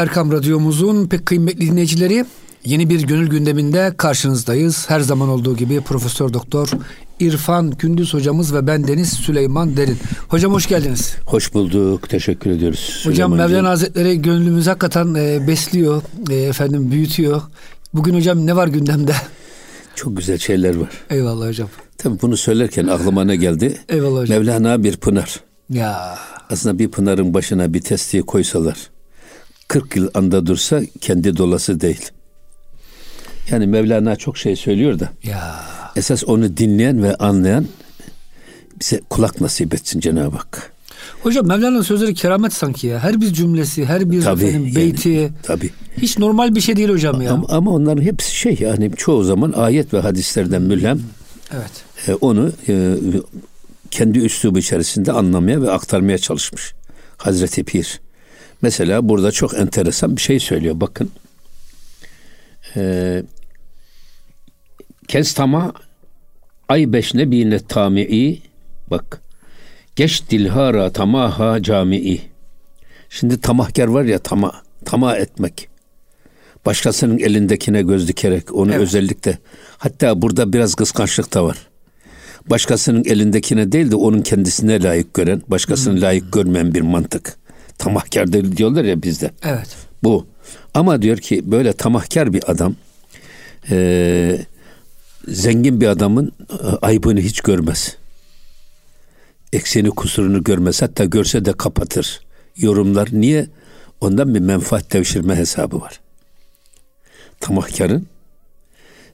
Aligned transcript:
Erkam 0.00 0.32
Radyomuzun 0.32 1.06
pek 1.06 1.26
kıymetli 1.26 1.60
dinleyicileri 1.60 2.24
yeni 2.64 2.90
bir 2.90 3.02
gönül 3.02 3.28
gündeminde 3.28 3.92
karşınızdayız. 3.96 4.90
Her 4.90 5.00
zaman 5.00 5.28
olduğu 5.28 5.56
gibi 5.56 5.80
Profesör 5.80 6.32
Doktor 6.32 6.70
İrfan 7.18 7.70
Gündüz 7.70 8.14
hocamız 8.14 8.54
ve 8.54 8.66
ben 8.66 8.88
Deniz 8.88 9.08
Süleyman 9.12 9.76
Derin. 9.76 9.98
Hocam 10.28 10.52
hoş 10.52 10.68
geldiniz. 10.68 11.16
Hoş 11.26 11.54
bulduk. 11.54 12.08
Teşekkür 12.08 12.50
ediyoruz. 12.50 13.02
Hocam 13.04 13.34
Mevlana 13.34 13.68
Hazretleri 13.68 14.22
gönlümüzü 14.22 14.70
hakikaten 14.70 15.14
e, 15.14 15.48
besliyor, 15.48 16.02
e, 16.30 16.34
efendim 16.34 16.90
büyütüyor. 16.90 17.42
Bugün 17.94 18.14
hocam 18.14 18.46
ne 18.46 18.56
var 18.56 18.68
gündemde? 18.68 19.14
Çok 19.94 20.16
güzel 20.16 20.38
şeyler 20.38 20.76
var. 20.76 20.90
Eyvallah 21.10 21.48
hocam. 21.48 21.68
Tabii 21.98 22.20
bunu 22.22 22.36
söylerken 22.36 22.86
aklıma 22.86 23.24
ne 23.24 23.36
geldi? 23.36 23.78
Eyvallah 23.88 24.20
hocam. 24.20 24.38
Mevlana 24.38 24.82
bir 24.82 24.96
pınar. 24.96 25.40
Ya. 25.70 26.18
Aslında 26.50 26.78
bir 26.78 26.88
pınarın 26.88 27.34
başına 27.34 27.74
bir 27.74 27.80
testiyi 27.80 28.22
koysalar 28.22 28.89
40 29.70 29.96
yıl 29.96 30.08
anda 30.14 30.46
dursa 30.46 30.80
kendi 31.00 31.36
dolası 31.36 31.80
değil. 31.80 32.10
Yani 33.50 33.66
Mevlana 33.66 34.16
çok 34.16 34.38
şey 34.38 34.56
söylüyor 34.56 34.98
da. 34.98 35.10
Ya. 35.24 35.60
Esas 35.96 36.24
onu 36.24 36.56
dinleyen 36.56 37.02
ve 37.02 37.14
anlayan 37.14 37.66
bize 38.80 39.00
kulak 39.10 39.40
nasip 39.40 39.74
etsin 39.74 40.00
Cenab-ı 40.00 40.36
Hak. 40.36 40.72
Hocam 41.22 41.46
Mevlana'nın 41.46 41.82
sözleri 41.82 42.14
keramet 42.14 42.52
sanki 42.52 42.86
ya. 42.86 42.98
Her 42.98 43.20
bir 43.20 43.32
cümlesi, 43.32 43.84
her 43.84 44.10
bir 44.10 44.22
Tabii, 44.22 44.44
efendim, 44.44 44.66
yani, 44.66 44.76
beyti. 44.76 45.32
tabii. 45.42 45.70
Hiç 45.96 46.18
normal 46.18 46.54
bir 46.54 46.60
şey 46.60 46.76
değil 46.76 46.88
hocam 46.88 47.22
ya. 47.22 47.32
Ama, 47.32 47.46
ama 47.48 47.70
onların 47.70 48.02
hepsi 48.02 48.36
şey 48.36 48.56
yani 48.60 48.92
çoğu 48.96 49.24
zaman 49.24 49.52
ayet 49.52 49.94
ve 49.94 50.00
hadislerden 50.00 50.62
mülhem 50.62 51.00
Evet. 51.52 51.70
e, 52.08 52.14
onu 52.14 52.52
e, 52.68 52.94
kendi 53.90 54.18
üslubu 54.18 54.58
içerisinde 54.58 55.12
anlamaya 55.12 55.62
ve 55.62 55.70
aktarmaya 55.70 56.18
çalışmış. 56.18 56.72
Hazreti 57.16 57.64
Pir. 57.64 58.00
Mesela 58.62 59.08
burada 59.08 59.32
çok 59.32 59.54
enteresan 59.54 60.16
bir 60.16 60.20
şey 60.20 60.40
söylüyor. 60.40 60.80
Bakın. 60.80 61.10
E, 62.76 63.22
Kestama 65.08 65.72
ay 66.68 66.92
beş 66.92 67.14
nebine 67.14 67.58
tami'i 67.58 68.42
bak 68.90 69.20
geç 69.96 70.22
dilhara 70.30 70.92
tamaha 70.92 71.62
camii. 71.62 72.20
Şimdi 73.10 73.40
tamahkar 73.40 73.86
var 73.86 74.04
ya 74.04 74.18
tama, 74.18 74.52
tama 74.84 75.16
etmek. 75.16 75.68
Başkasının 76.66 77.18
elindekine 77.18 77.82
göz 77.82 78.08
dikerek 78.08 78.54
onu 78.54 78.70
Evet. 78.70 78.80
özellikle 78.80 79.38
hatta 79.78 80.22
burada 80.22 80.52
biraz 80.52 80.74
kıskançlık 80.74 81.34
da 81.34 81.44
var. 81.44 81.56
Başkasının 82.46 83.04
elindekine 83.04 83.72
değil 83.72 83.90
de 83.90 83.96
onun 83.96 84.22
kendisine 84.22 84.82
layık 84.82 85.14
gören, 85.14 85.42
başkasını 85.48 86.00
layık 86.00 86.32
görmeyen 86.32 86.74
bir 86.74 86.80
mantık. 86.80 87.39
Tamahkar 87.80 88.32
değil 88.32 88.56
diyorlar 88.56 88.84
ya 88.84 89.02
bizde. 89.02 89.30
Evet. 89.42 89.76
Bu. 90.02 90.26
Ama 90.74 91.02
diyor 91.02 91.18
ki 91.18 91.50
böyle 91.50 91.72
tamahkar 91.72 92.32
bir 92.32 92.50
adam 92.50 92.74
eee, 93.70 94.46
zengin 95.28 95.80
bir 95.80 95.86
adamın 95.86 96.32
e, 96.50 96.66
ayıbını 96.82 97.20
hiç 97.20 97.40
görmez. 97.40 97.96
Ekseni 99.52 99.90
kusurunu 99.90 100.44
görmez. 100.44 100.82
Hatta 100.82 101.04
görse 101.04 101.44
de 101.44 101.52
kapatır. 101.52 102.20
Yorumlar. 102.56 103.08
Niye? 103.12 103.46
Ondan 104.00 104.34
bir 104.34 104.40
menfaat 104.40 104.92
devşirme 104.92 105.36
hesabı 105.36 105.80
var. 105.80 106.00
Tamahkarın 107.40 108.06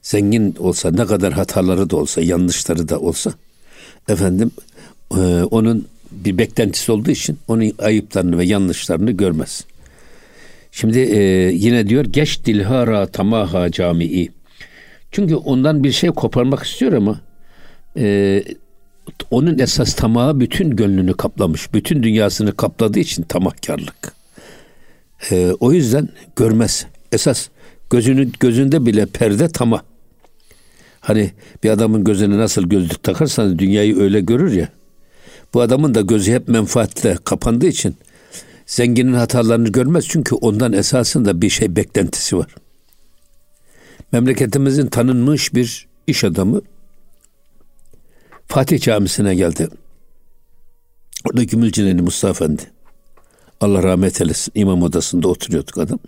zengin 0.01 0.55
olsa 0.59 0.91
ne 0.91 1.05
kadar 1.05 1.33
hataları 1.33 1.89
da 1.89 1.95
olsa 1.97 2.21
yanlışları 2.21 2.89
da 2.89 2.99
olsa 2.99 3.33
efendim 4.07 4.51
e, 5.11 5.43
onun 5.43 5.87
bir 6.11 6.37
beklentisi 6.37 6.91
olduğu 6.91 7.11
için 7.11 7.39
onun 7.47 7.71
ayıplarını 7.79 8.37
ve 8.37 8.45
yanlışlarını 8.45 9.11
görmez. 9.11 9.65
Şimdi 10.71 10.99
e, 10.99 11.19
yine 11.53 11.89
diyor 11.89 12.05
geç 12.05 12.45
dilhara 12.45 13.07
tamaha 13.07 13.71
camii. 13.71 14.29
Çünkü 15.11 15.35
ondan 15.35 15.83
bir 15.83 15.91
şey 15.91 16.09
koparmak 16.09 16.63
istiyor 16.63 16.93
ama 16.93 17.21
e, 17.97 18.43
onun 19.31 19.59
esas 19.59 19.93
tamahı 19.93 20.39
bütün 20.39 20.75
gönlünü 20.75 21.13
kaplamış. 21.13 21.73
Bütün 21.73 22.03
dünyasını 22.03 22.55
kapladığı 22.55 22.99
için 22.99 23.23
tamahkarlık. 23.23 24.13
E, 25.31 25.51
o 25.59 25.73
yüzden 25.73 26.09
görmez. 26.35 26.85
Esas 27.11 27.47
gözünü 27.89 28.31
gözünde 28.39 28.85
bile 28.85 29.05
perde 29.05 29.47
tamah. 29.47 29.81
Hani 30.99 31.31
bir 31.63 31.69
adamın 31.69 32.03
gözüne 32.03 32.37
nasıl 32.37 32.63
gözlük 32.63 33.03
takarsanız 33.03 33.59
dünyayı 33.59 33.99
öyle 33.99 34.21
görür 34.21 34.53
ya. 34.53 34.69
Bu 35.53 35.61
adamın 35.61 35.95
da 35.95 36.01
gözü 36.01 36.33
hep 36.33 36.47
menfaatle 36.47 37.17
kapandığı 37.23 37.67
için 37.67 37.95
zenginin 38.65 39.13
hatalarını 39.13 39.69
görmez 39.69 40.05
çünkü 40.07 40.35
ondan 40.35 40.73
esasında 40.73 41.41
bir 41.41 41.49
şey 41.49 41.75
beklentisi 41.75 42.37
var. 42.37 42.55
Memleketimizin 44.11 44.87
tanınmış 44.87 45.53
bir 45.53 45.87
iş 46.07 46.23
adamı 46.23 46.61
Fatih 48.47 48.79
Camisi'ne 48.79 49.35
geldi. 49.35 49.67
Orada 51.25 51.43
Gümülcineli 51.43 52.01
Mustafa 52.01 52.31
Efendi. 52.45 52.61
Allah 53.61 53.83
rahmet 53.83 54.21
eylesin. 54.21 54.51
İmam 54.55 54.83
odasında 54.83 55.27
oturuyorduk 55.27 55.77
adam. 55.77 55.99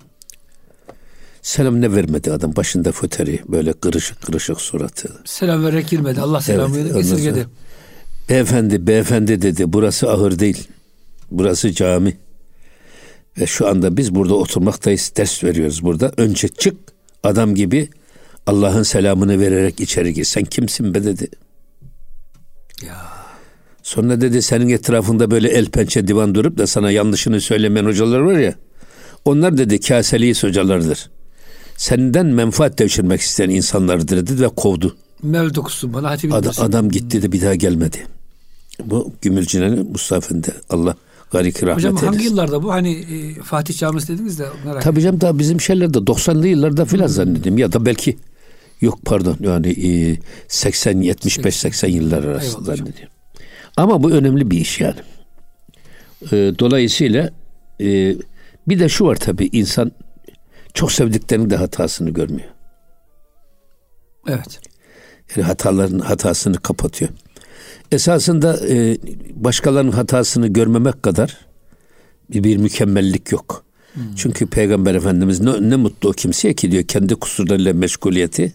Selam 1.41 1.81
ne 1.81 1.95
vermedi 1.95 2.31
adam. 2.31 2.55
Başında 2.55 2.91
föteri 2.91 3.39
böyle 3.47 3.73
kırışık 3.73 4.21
kırışık 4.21 4.61
suratı. 4.61 5.09
Selam 5.25 5.65
vererek 5.65 5.89
girmedi. 5.89 6.21
Allah 6.21 6.41
selamı 6.41 6.77
Evet, 6.77 6.95
ondan 6.95 7.45
Beyefendi, 8.29 8.87
beyefendi 8.87 9.41
dedi. 9.41 9.73
Burası 9.73 10.11
ahır 10.11 10.39
değil. 10.39 10.67
Burası 11.31 11.71
cami. 11.71 12.17
Ve 13.39 13.45
şu 13.45 13.67
anda 13.67 13.97
biz 13.97 14.15
burada 14.15 14.33
oturmaktayız. 14.33 15.11
Ders 15.17 15.43
veriyoruz 15.43 15.83
burada. 15.83 16.11
Önce 16.17 16.47
çık 16.47 16.77
adam 17.23 17.55
gibi 17.55 17.89
Allah'ın 18.45 18.83
selamını 18.83 19.39
vererek 19.39 19.79
içeri 19.79 20.13
gir. 20.13 20.23
Sen 20.23 20.43
kimsin 20.43 20.93
be 20.93 21.03
dedi. 21.03 21.27
Ya. 22.87 22.97
Sonra 23.83 24.21
dedi 24.21 24.41
senin 24.41 24.69
etrafında 24.69 25.31
böyle 25.31 25.49
el 25.49 25.65
pençe 25.65 26.07
divan 26.07 26.35
durup 26.35 26.57
da 26.57 26.67
sana 26.67 26.91
yanlışını 26.91 27.41
söylemeyen 27.41 27.85
hocalar 27.85 28.19
var 28.19 28.37
ya. 28.37 28.53
Onlar 29.25 29.57
dedi 29.57 29.79
kaseliyiz 29.79 30.43
hocalardır. 30.43 31.09
Senden 31.77 32.25
menfaat 32.25 32.79
devşirmek 32.79 33.21
isteyen 33.21 33.49
insanlardır 33.49 34.27
dedi 34.27 34.41
ve 34.41 34.47
kovdu. 34.47 34.97
Hatip 36.09 36.33
Adam, 36.33 36.43
indirsin. 36.43 36.63
adam 36.63 36.89
gitti 36.89 37.21
de 37.21 37.31
bir 37.31 37.41
daha 37.41 37.55
gelmedi. 37.55 37.97
Bu 38.85 39.13
Gümülcineli 39.21 39.83
Mustafa 39.83 40.25
Efendi. 40.25 40.53
Allah 40.69 40.95
garik 41.31 41.63
rahmet 41.63 41.77
Hocam 41.77 41.95
hangi 41.95 42.07
eylesin. 42.15 42.29
yıllarda 42.29 42.63
bu? 42.63 42.71
Hani 42.73 42.91
e, 42.93 43.33
Fatih 43.43 43.77
Camisi 43.77 44.07
dediniz 44.07 44.39
de 44.39 44.45
merak 44.65 44.81
Tabii 44.83 45.01
canım 45.01 45.21
daha 45.21 45.39
bizim 45.39 45.61
şeylerde 45.61 45.97
90'lı 45.97 46.47
yıllarda 46.47 46.85
filan 46.85 47.07
zannediyorum 47.07 47.57
ya 47.57 47.73
da 47.73 47.85
belki 47.85 48.17
yok 48.81 48.99
pardon 49.05 49.37
yani 49.39 49.67
e, 49.87 50.17
80 50.47 51.01
75 51.01 51.55
80 51.55 51.87
yıllar 51.89 52.23
arası 52.23 52.47
Eyvallah 52.47 52.61
hocam. 52.61 52.75
zannediyorum. 52.77 53.13
Ama 53.77 54.03
bu 54.03 54.11
önemli 54.11 54.51
bir 54.51 54.59
iş 54.59 54.79
yani. 54.81 54.99
E, 56.31 56.35
dolayısıyla 56.59 57.29
e, 57.81 58.15
bir 58.67 58.79
de 58.79 58.89
şu 58.89 59.05
var 59.05 59.15
tabii 59.15 59.49
insan 59.51 59.91
çok 60.73 60.91
sevdiklerinin 60.91 61.49
de 61.49 61.55
hatasını 61.55 62.09
görmüyor. 62.09 62.49
Evet. 64.27 64.59
Yani 65.35 65.45
hataların 65.47 65.99
hatasını 65.99 66.57
kapatıyor. 66.57 67.11
Esasında 67.91 68.67
e, 68.67 68.97
başkalarının 69.35 69.91
hatasını 69.91 70.47
görmemek 70.47 71.03
kadar 71.03 71.37
bir, 72.29 72.43
bir 72.43 72.57
mükemmellik 72.57 73.31
yok. 73.31 73.63
Çünkü 74.15 74.47
Peygamber 74.47 74.95
Efendimiz 74.95 75.41
ne, 75.41 75.69
ne 75.69 75.75
mutlu 75.75 76.09
o 76.09 76.11
kimseye 76.11 76.53
ki 76.53 76.71
diyor 76.71 76.83
kendi 76.83 77.15
kusurlarıyla 77.15 77.73
meşguliyeti 77.73 78.53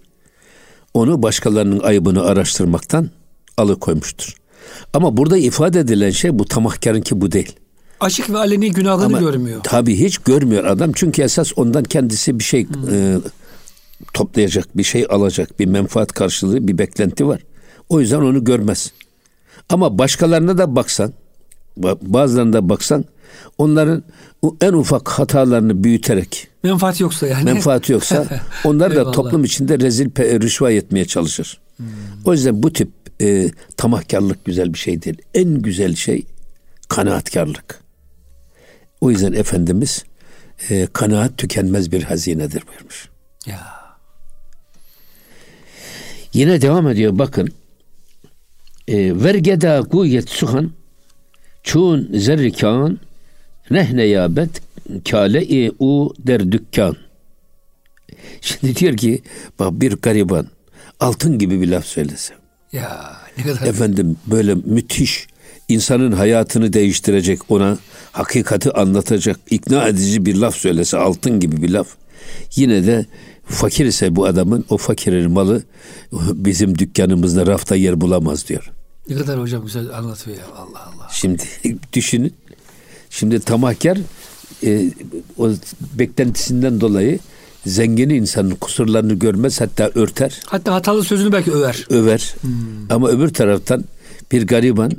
onu 0.95 1.23
başkalarının 1.23 1.81
ayıbını 1.81 2.25
araştırmaktan 2.25 3.11
alıkoymuştur. 3.57 4.35
Ama 4.93 5.17
burada 5.17 5.37
ifade 5.37 5.81
edilen 5.81 6.11
şey 6.11 6.39
bu 6.39 6.45
tamahkarın 6.45 7.01
ki 7.01 7.21
bu 7.21 7.33
değil. 7.33 7.53
Açık 8.01 8.31
ve 8.31 8.39
aleni 8.39 8.73
günahını 8.73 9.05
Ama 9.05 9.21
görmüyor. 9.21 9.61
Tabii 9.63 10.01
hiç 10.01 10.19
görmüyor 10.19 10.65
adam. 10.65 10.93
Çünkü 10.95 11.23
esas 11.23 11.53
ondan 11.57 11.83
kendisi 11.83 12.39
bir 12.39 12.45
şey 12.45 12.67
e, 12.91 13.17
toplayacak, 14.13 14.77
bir 14.77 14.83
şey 14.83 15.07
alacak, 15.11 15.61
bir 15.61 15.67
menfaat 15.67 16.13
karşılığı, 16.13 16.69
bir 16.69 16.79
beklenti 16.79 17.27
var. 17.27 17.41
O 17.89 18.01
yüzden 18.01 18.21
onu 18.21 18.45
görmez. 18.45 18.93
Ama 19.69 19.99
başkalarına 19.99 20.59
da 20.59 20.77
baksan, 20.77 21.13
ba- 21.81 21.99
bazılarına 22.03 22.53
da 22.53 22.69
baksan, 22.69 23.05
onların 23.59 24.03
en 24.61 24.73
ufak 24.73 25.09
hatalarını 25.09 25.85
büyüterek, 25.85 26.49
Menfaat 26.63 27.01
yoksa 27.01 27.27
yani. 27.27 27.45
menfaati 27.45 27.93
yoksa 27.93 28.27
onlar 28.65 28.97
da 28.97 29.11
toplum 29.11 29.45
içinde 29.45 29.79
rezil 29.79 30.11
rüşva 30.41 30.71
etmeye 30.71 31.05
çalışır. 31.05 31.61
O 32.25 32.33
yüzden 32.33 32.63
bu 32.63 32.73
tip 32.73 32.91
e, 33.21 33.51
tamahkarlık 33.77 34.45
güzel 34.45 34.73
bir 34.75 34.79
şey 34.79 35.03
değil. 35.03 35.23
En 35.35 35.63
güzel 35.63 35.95
şey 35.95 36.27
kanaatkarlık. 36.89 37.81
O 39.01 39.11
yüzden 39.11 39.33
Efendimiz 39.33 40.05
e, 40.71 40.87
kanaat 40.93 41.39
tükenmez 41.39 41.93
bir 41.93 42.03
hazinedir 42.03 42.63
buyurmuş. 42.69 43.09
Ya. 43.47 43.61
Yine 46.33 46.63
devam 46.63 46.89
ediyor 46.89 47.19
bakın. 47.19 47.49
E, 48.89 49.23
vergeda 49.25 49.81
guyet 49.81 50.31
suhan 50.31 50.73
çun 51.63 52.11
zerrikan 52.15 52.99
nehne 53.71 54.05
yabet 54.05 54.51
kale 55.11 55.71
u 55.79 56.15
der 56.19 56.53
dükkan. 56.53 56.97
Şimdi 58.41 58.77
diyor 58.77 58.97
ki 58.97 59.23
bak 59.59 59.73
bir 59.73 59.93
gariban 59.93 60.47
altın 61.01 61.39
gibi 61.39 61.61
bir 61.61 61.69
laf 61.69 61.87
söylese. 61.87 62.35
Ya 62.73 63.17
ne 63.39 63.45
kadar 63.45 63.67
Efendim 63.67 64.17
böyle 64.27 64.55
müthiş 64.55 65.27
insanın 65.69 66.13
hayatını 66.13 66.73
değiştirecek 66.73 67.51
ona 67.51 67.79
hakikati 68.13 68.73
anlatacak 68.73 69.41
ikna 69.51 69.89
edici 69.89 70.27
bir 70.27 70.37
laf 70.37 70.57
söylese 70.57 70.99
altın 70.99 71.41
gibi 71.41 71.63
bir 71.63 71.71
laf. 71.71 71.89
Yine 72.57 72.87
de 72.87 73.07
fakir 73.45 73.87
ise 73.87 74.17
bu 74.17 74.27
adamın 74.27 74.65
o 74.69 74.77
fakirin 74.77 75.31
malı 75.31 75.63
bizim 76.13 76.79
dükkanımızda 76.79 77.47
rafta 77.47 77.77
yer 77.77 78.01
bulamaz 78.01 78.49
diyor. 78.49 78.73
ne 79.09 79.17
kadar 79.17 79.41
hocam 79.41 79.65
güzel 79.65 79.99
anlatıyor 79.99 80.37
ya 80.37 80.45
Allah 80.57 80.81
Allah. 80.81 81.09
Şimdi 81.13 81.43
düşünün. 81.93 82.35
Şimdi 83.11 83.41
tamahkar 83.41 83.99
e, 84.65 84.91
o 85.39 85.51
beklentisinden 85.99 86.81
dolayı 86.81 87.19
zengin 87.67 88.11
insanın 88.11 88.55
kusurlarını 88.55 89.15
görmez 89.15 89.61
hatta 89.61 89.91
örter, 89.95 90.41
Hatta 90.47 90.75
hatalı 90.75 91.05
sözünü 91.05 91.33
belki 91.33 91.53
över. 91.53 91.87
över. 91.91 92.35
Ama 92.91 93.09
öbür 93.09 93.29
taraftan 93.29 93.85
bir 94.33 94.47
gariban, 94.47 94.93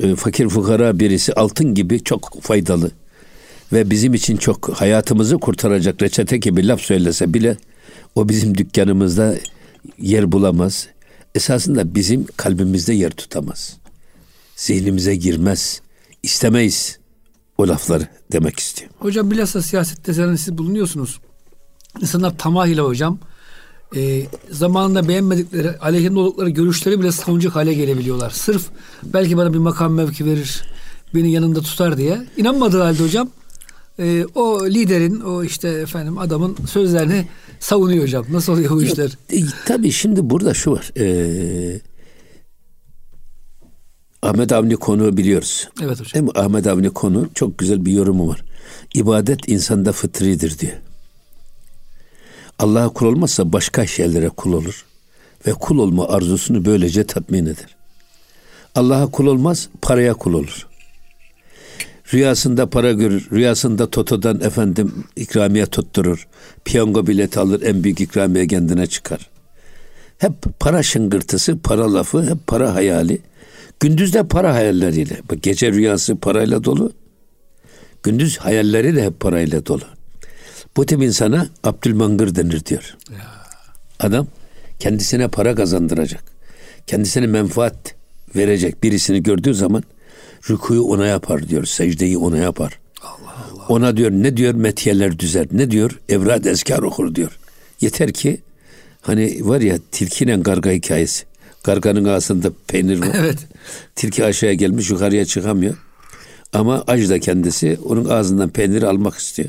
e, 0.00 0.14
fakir 0.16 0.48
fukara 0.48 0.98
birisi 0.98 1.34
altın 1.34 1.74
gibi 1.74 2.04
çok 2.04 2.42
faydalı 2.42 2.90
ve 3.72 3.90
bizim 3.90 4.14
için 4.14 4.36
çok 4.36 4.70
hayatımızı 4.70 5.38
kurtaracak 5.38 6.02
reçete 6.02 6.36
gibi 6.36 6.68
laf 6.68 6.80
söylese 6.80 7.34
bile 7.34 7.56
o 8.14 8.28
bizim 8.28 8.58
dükkanımızda 8.58 9.34
yer 9.98 10.32
bulamaz. 10.32 10.88
Esasında 11.34 11.94
bizim 11.94 12.26
kalbimizde 12.36 12.92
yer 12.92 13.10
tutamaz. 13.10 13.76
Zihnimize 14.56 15.14
girmez. 15.14 15.80
İstemeyiz 16.22 16.98
o 17.58 17.68
lafları 17.68 18.08
demek 18.32 18.58
istiyor. 18.58 18.90
Hocam 18.98 19.30
bilhassa 19.30 19.62
siyasette 19.62 20.36
siz 20.36 20.58
bulunuyorsunuz. 20.58 21.20
İnsanlar 22.00 22.38
tamahıyla 22.38 22.84
hocam 22.84 23.18
e, 23.96 24.26
zamanında 24.50 25.08
beğenmedikleri, 25.08 25.78
aleyhinde 25.78 26.18
oldukları 26.18 26.50
görüşleri 26.50 27.00
bile 27.00 27.12
savunacak 27.12 27.56
hale 27.56 27.74
gelebiliyorlar. 27.74 28.30
Sırf 28.30 28.66
belki 29.04 29.36
bana 29.36 29.52
bir 29.52 29.58
makam 29.58 29.94
mevki 29.94 30.24
verir, 30.24 30.62
beni 31.14 31.32
yanında 31.32 31.60
tutar 31.60 31.98
diye. 31.98 32.26
İnanmadığı 32.36 32.82
halde 32.82 33.02
hocam 33.02 33.30
e, 33.98 34.24
o 34.34 34.66
liderin, 34.66 35.20
o 35.20 35.44
işte 35.44 35.68
efendim 35.68 36.18
adamın 36.18 36.56
sözlerini 36.66 37.26
savunuyor 37.60 38.02
hocam. 38.02 38.26
Nasıl 38.30 38.52
oluyor 38.52 38.70
bu 38.70 38.82
işler? 38.82 39.10
E, 39.32 39.40
tabii 39.66 39.92
şimdi 39.92 40.30
burada 40.30 40.54
şu 40.54 40.72
var. 40.72 40.92
Ee, 40.98 41.80
Ahmet 44.22 44.52
Avni 44.52 44.76
konu 44.76 45.16
biliyoruz. 45.16 45.68
Evet 45.82 46.00
hocam. 46.00 46.12
Değil 46.14 46.24
mi? 46.24 46.30
Ahmet 46.34 46.66
Avni 46.66 46.90
konu 46.90 47.28
çok 47.34 47.58
güzel 47.58 47.84
bir 47.84 47.92
yorumu 47.92 48.28
var. 48.28 48.44
İbadet 48.94 49.48
insanda 49.48 49.92
fıtridir 49.92 50.58
diyor. 50.58 50.76
Allah'a 52.58 52.88
kul 52.88 53.06
olmazsa 53.06 53.52
başka 53.52 53.86
şeylere 53.86 54.28
kul 54.28 54.52
olur. 54.52 54.84
Ve 55.46 55.52
kul 55.52 55.78
olma 55.78 56.08
arzusunu 56.08 56.64
böylece 56.64 57.06
tatmin 57.06 57.46
eder. 57.46 57.76
Allah'a 58.74 59.06
kul 59.10 59.26
olmaz, 59.26 59.68
paraya 59.82 60.14
kul 60.14 60.34
olur. 60.34 60.66
Rüyasında 62.14 62.70
para 62.70 62.92
görür, 62.92 63.28
rüyasında 63.32 63.90
Toto'dan 63.90 64.40
efendim 64.40 65.04
ikramiye 65.16 65.66
tutturur. 65.66 66.28
Piyango 66.64 67.06
bileti 67.06 67.40
alır, 67.40 67.62
en 67.62 67.84
büyük 67.84 68.00
ikramiye 68.00 68.46
kendine 68.46 68.86
çıkar. 68.86 69.30
Hep 70.18 70.32
para 70.60 70.82
şıngırtısı, 70.82 71.58
para 71.58 71.94
lafı, 71.94 72.22
hep 72.22 72.46
para 72.46 72.74
hayali. 72.74 73.18
Gündüz 73.80 74.14
de 74.14 74.22
para 74.22 74.54
hayalleriyle. 74.54 75.20
Bak 75.30 75.42
gece 75.42 75.72
rüyası 75.72 76.16
parayla 76.16 76.64
dolu. 76.64 76.92
Gündüz 78.02 78.38
hayalleri 78.38 78.96
de 78.96 79.04
hep 79.04 79.20
parayla 79.20 79.66
dolu. 79.66 79.84
Bu 80.76 80.86
tip 80.86 81.02
insana 81.02 81.48
Abdülmangır 81.64 82.34
denir 82.34 82.64
diyor. 82.64 82.96
Adam 84.00 84.26
kendisine 84.78 85.28
para 85.28 85.54
kazandıracak. 85.54 86.24
Kendisine 86.86 87.26
menfaat 87.26 87.94
verecek 88.36 88.82
birisini 88.82 89.22
gördüğü 89.22 89.54
zaman 89.54 89.82
rükuyu 90.50 90.82
ona 90.82 91.06
yapar 91.06 91.48
diyor. 91.48 91.64
Secdeyi 91.64 92.18
ona 92.18 92.36
yapar. 92.36 92.78
Ona 93.68 93.96
diyor 93.96 94.10
ne 94.10 94.36
diyor 94.36 94.54
metiyeler 94.54 95.18
düzer. 95.18 95.46
Ne 95.52 95.70
diyor 95.70 96.00
evrad 96.08 96.44
ezkar 96.44 96.78
okur 96.78 97.14
diyor. 97.14 97.38
Yeter 97.80 98.12
ki 98.12 98.40
hani 99.02 99.48
var 99.48 99.60
ya 99.60 99.78
tilkiyle 99.92 100.42
karga 100.42 100.70
hikayesi. 100.70 101.24
Karganın 101.62 102.04
ağzında 102.04 102.52
peynir 102.68 103.00
var. 103.00 103.08
Evet. 103.14 103.38
Tilki 103.96 104.24
aşağıya 104.24 104.54
gelmiş 104.54 104.90
yukarıya 104.90 105.24
çıkamıyor. 105.24 105.76
Ama 106.52 106.84
ac 106.86 107.10
da 107.10 107.18
kendisi 107.18 107.78
onun 107.84 108.04
ağzından 108.04 108.48
peyniri 108.48 108.86
almak 108.86 109.14
istiyor. 109.14 109.48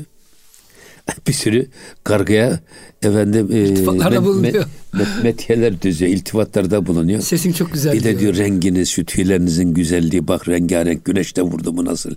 Bir 1.28 1.32
sürü 1.32 1.66
kargaya 2.04 2.60
efendim 3.02 3.48
e, 3.52 3.86
bulunuyor. 4.24 4.64
met- 4.94 5.22
metiyeler 5.22 5.82
düzüyor, 5.82 6.12
iltifatlarda 6.12 6.86
bulunuyor. 6.86 7.20
Sesin 7.20 7.52
çok 7.52 7.72
güzel. 7.72 7.92
Bir 7.92 8.04
de 8.04 8.18
diyor 8.18 8.36
renginiz, 8.36 8.88
şu 8.88 9.04
tüylerinizin 9.04 9.74
güzelliği 9.74 10.28
bak 10.28 10.48
rengarenk 10.48 11.04
güneşte 11.04 11.42
vurdu 11.42 11.72
mu 11.72 11.84
nasıl 11.84 12.10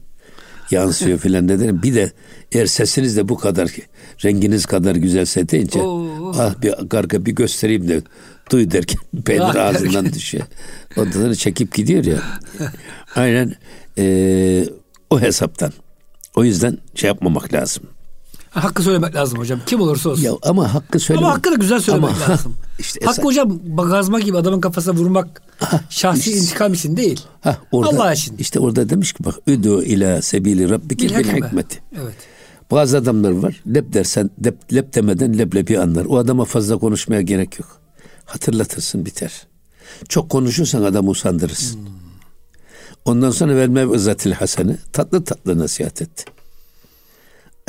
yansıyor 0.71 1.17
filan 1.19 1.49
dedi. 1.49 1.83
Bir 1.83 1.95
de 1.95 2.11
eğer 2.51 2.65
sesiniz 2.65 3.17
de 3.17 3.29
bu 3.29 3.37
kadar 3.37 3.69
renginiz 4.25 4.65
kadar 4.65 4.95
güzelse 4.95 5.49
deyince 5.49 5.79
Oo. 5.81 6.31
ah 6.37 6.61
bir 6.61 6.89
karga 6.89 7.25
bir 7.25 7.31
göstereyim 7.31 7.87
de 7.87 8.01
duy 8.51 8.71
derken 8.71 8.99
peynir 9.25 9.55
ağzından 9.55 10.13
düşüyor. 10.13 10.43
Ondan 10.97 11.33
çekip 11.33 11.73
gidiyor 11.75 12.05
ya. 12.05 12.19
Aynen 13.15 13.55
eee, 13.97 14.69
o 15.09 15.21
hesaptan. 15.21 15.71
O 16.35 16.43
yüzden 16.43 16.77
şey 16.95 17.07
yapmamak 17.07 17.53
lazım. 17.53 17.83
Hakkı 18.55 18.83
söylemek 18.83 19.15
lazım 19.15 19.39
hocam. 19.39 19.59
Kim 19.65 19.81
olursa 19.81 20.09
olsun. 20.09 20.23
Ya 20.23 20.31
ama 20.43 20.73
hakkı 20.73 20.99
söyle. 20.99 21.19
Ama 21.19 21.33
hakkı 21.33 21.51
da 21.51 21.55
güzel 21.55 21.79
söylemek 21.79 22.09
Ama- 22.09 22.29
lazım. 22.33 22.55
işte 22.79 22.99
Hakkı 23.05 23.11
esas- 23.21 23.25
hocam 23.25 23.59
gazma 23.89 24.19
gibi 24.19 24.37
adamın 24.37 24.61
kafasına 24.61 24.93
vurmak 24.95 25.41
şahsi 25.89 26.19
işte- 26.19 26.31
intikam 26.41 26.73
için 26.73 26.97
değil. 26.97 27.21
Hah, 27.41 27.55
orada, 27.71 27.89
Allah 27.89 28.13
için. 28.13 28.37
İşte 28.37 28.59
orada 28.59 28.89
demiş 28.89 29.13
ki 29.13 29.23
bak 29.25 29.35
üdü 29.47 29.83
ila 29.85 30.21
sebili 30.21 30.69
rabbike 30.69 31.09
bil 31.09 31.23
hikmeti. 31.23 31.81
Evet. 32.01 32.15
Bazı 32.71 32.97
adamlar 32.97 33.31
var 33.31 33.63
lep 33.73 33.93
dersen 33.93 34.29
lep, 34.45 34.73
lep 34.73 34.93
demeden 34.95 35.37
leblebi 35.37 35.79
anlar. 35.79 36.05
O 36.05 36.17
adama 36.17 36.45
fazla 36.45 36.77
konuşmaya 36.77 37.21
gerek 37.21 37.59
yok. 37.59 37.81
Hatırlatırsın 38.25 39.05
biter. 39.05 39.47
Çok 40.09 40.29
konuşursan 40.29 40.83
adamı 40.83 41.09
usandırırsın. 41.09 41.79
Ondan 43.05 43.31
sonra 43.31 43.55
verme 43.55 43.85
izatil 43.95 44.31
hasene 44.31 44.77
tatlı 44.93 45.23
tatlı 45.23 45.59
nasihat 45.59 46.01
et. 46.01 46.25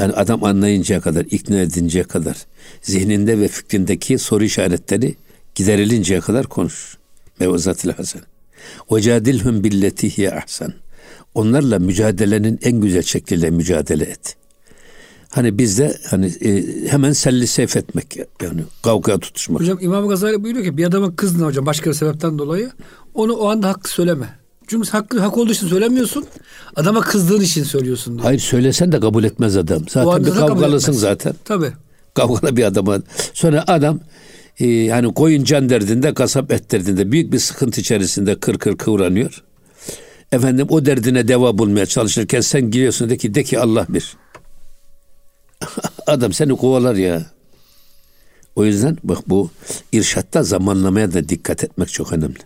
Yani 0.00 0.12
adam 0.12 0.44
anlayıncaya 0.44 1.00
kadar, 1.00 1.24
ikna 1.24 1.60
edinceye 1.60 2.04
kadar, 2.04 2.36
zihninde 2.82 3.40
ve 3.40 3.48
fikrindeki 3.48 4.18
soru 4.18 4.44
işaretleri 4.44 5.14
giderilinceye 5.54 6.20
kadar 6.20 6.46
konuş. 6.46 6.96
Mevazatil 7.40 7.90
hasen. 7.90 8.22
Ve 8.92 9.00
cadilhum 9.00 9.64
billeti 9.64 10.18
hiye 10.18 10.32
ahsen. 10.32 10.72
Onlarla 11.34 11.78
mücadelenin 11.78 12.58
en 12.62 12.80
güzel 12.80 13.02
şekliyle 13.02 13.50
mücadele 13.50 14.04
et. 14.04 14.36
Hani 15.28 15.58
bizde 15.58 15.96
hani 16.10 16.26
e, 16.26 16.62
hemen 16.88 17.12
selli 17.12 17.46
seyf 17.46 17.76
etmek 17.76 18.16
yani 18.42 18.60
kavgaya 18.82 19.18
tutuşmak. 19.18 19.60
Hocam 19.60 19.78
İmam 19.80 20.08
Gazali 20.08 20.44
buyuruyor 20.44 20.64
ki 20.64 20.76
bir 20.76 20.84
adamın 20.84 21.12
kızdın 21.12 21.44
hocam 21.44 21.66
başka 21.66 21.90
bir 21.90 21.94
sebepten 21.94 22.38
dolayı 22.38 22.70
onu 23.14 23.32
o 23.32 23.48
anda 23.48 23.68
hakkı 23.68 23.90
söyleme. 23.90 24.26
Çünkü 24.66 24.90
hakkı 24.90 25.20
hak 25.20 25.38
olduğu 25.38 25.52
için 25.52 25.68
söylemiyorsun. 25.68 26.26
Adama 26.76 27.00
kızdığın 27.00 27.40
için 27.40 27.64
söylüyorsun 27.64 28.14
diyor. 28.14 28.24
Hayır 28.24 28.40
söylesen 28.40 28.92
de 28.92 29.00
kabul 29.00 29.24
etmez 29.24 29.56
adam. 29.56 29.82
Zaten 29.88 30.26
bir 30.26 30.30
kavgalısın 30.30 30.92
zaten. 30.92 31.34
Tabii. 31.44 31.72
Kavgalı 32.14 32.56
bir 32.56 32.64
adama. 32.64 32.98
Sonra 33.34 33.64
adam 33.66 34.00
e, 34.58 34.66
yani 34.66 35.14
koyun 35.14 35.44
can 35.44 35.68
derdinde, 35.68 36.14
kasap 36.14 36.52
et 36.52 36.72
derdinde 36.72 37.12
büyük 37.12 37.32
bir 37.32 37.38
sıkıntı 37.38 37.80
içerisinde 37.80 38.40
kır 38.40 38.58
kır 38.58 38.76
kıvranıyor. 38.76 39.42
Efendim 40.32 40.66
o 40.70 40.86
derdine 40.86 41.28
deva 41.28 41.58
bulmaya 41.58 41.86
çalışırken 41.86 42.40
sen 42.40 42.70
giriyorsun 42.70 43.10
de 43.10 43.16
ki 43.16 43.34
de 43.34 43.44
ki 43.44 43.60
Allah 43.60 43.86
bir. 43.88 44.16
Adam 46.06 46.32
seni 46.32 46.56
kovalar 46.56 46.94
ya. 46.94 47.26
O 48.56 48.64
yüzden 48.64 48.98
bak 49.04 49.18
bu 49.26 49.50
irşatta 49.92 50.42
zamanlamaya 50.42 51.12
da 51.12 51.28
dikkat 51.28 51.64
etmek 51.64 51.88
çok 51.88 52.12
önemli. 52.12 52.38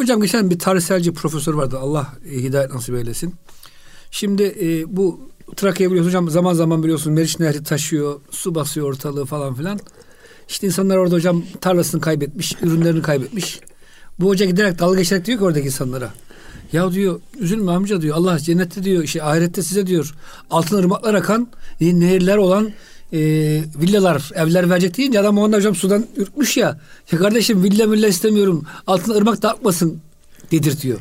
Hocam 0.00 0.20
geçen 0.20 0.50
bir 0.50 0.58
tarihselci 0.58 1.12
profesör 1.12 1.54
vardı. 1.54 1.78
Allah 1.78 2.08
e, 2.30 2.42
hidayet 2.42 2.74
nasip 2.74 2.94
eylesin. 2.94 3.34
Şimdi 4.10 4.42
e, 4.42 4.96
bu 4.96 5.30
Trakya'yı 5.56 5.90
biliyorsun 5.90 6.08
hocam 6.08 6.30
zaman 6.30 6.52
zaman 6.54 6.82
biliyorsun 6.82 7.12
Meriç 7.12 7.40
Nehri 7.40 7.62
taşıyor, 7.62 8.20
su 8.30 8.54
basıyor 8.54 8.86
ortalığı 8.86 9.24
falan 9.24 9.54
filan. 9.54 9.80
İşte 10.48 10.66
insanlar 10.66 10.96
orada 10.96 11.14
hocam 11.14 11.44
tarlasını 11.60 12.00
kaybetmiş, 12.00 12.56
ürünlerini 12.62 13.02
kaybetmiş. 13.02 13.60
Bu 14.20 14.28
hoca 14.28 14.46
giderek 14.46 14.78
dalga 14.78 14.98
geçerek 14.98 15.24
diyor 15.24 15.38
ki 15.38 15.44
oradaki 15.44 15.66
insanlara. 15.66 16.12
Ya 16.72 16.92
diyor 16.92 17.20
üzülme 17.38 17.72
amca 17.72 18.02
diyor 18.02 18.16
Allah 18.16 18.38
cennette 18.38 18.82
diyor 18.82 19.02
işte 19.02 19.22
ahirette 19.22 19.62
size 19.62 19.86
diyor 19.86 20.14
altın 20.50 20.78
ırmaklar 20.78 21.14
akan 21.14 21.48
e, 21.80 22.00
nehirler 22.00 22.36
olan 22.36 22.72
e, 23.12 23.18
villalar 23.80 24.30
evler 24.34 24.70
verecek 24.70 24.96
deyince 24.96 25.20
adam 25.20 25.38
onda 25.38 25.56
hocam 25.56 25.74
sudan 25.74 26.06
ürkmüş 26.16 26.56
ya. 26.56 26.80
Ya 27.12 27.18
kardeşim 27.18 27.62
villa 27.62 27.86
milla 27.86 28.08
istemiyorum 28.08 28.64
altın 28.86 29.14
ırmak 29.14 29.42
da 29.42 29.50
akmasın 29.50 30.00
dedirtiyor. 30.50 30.98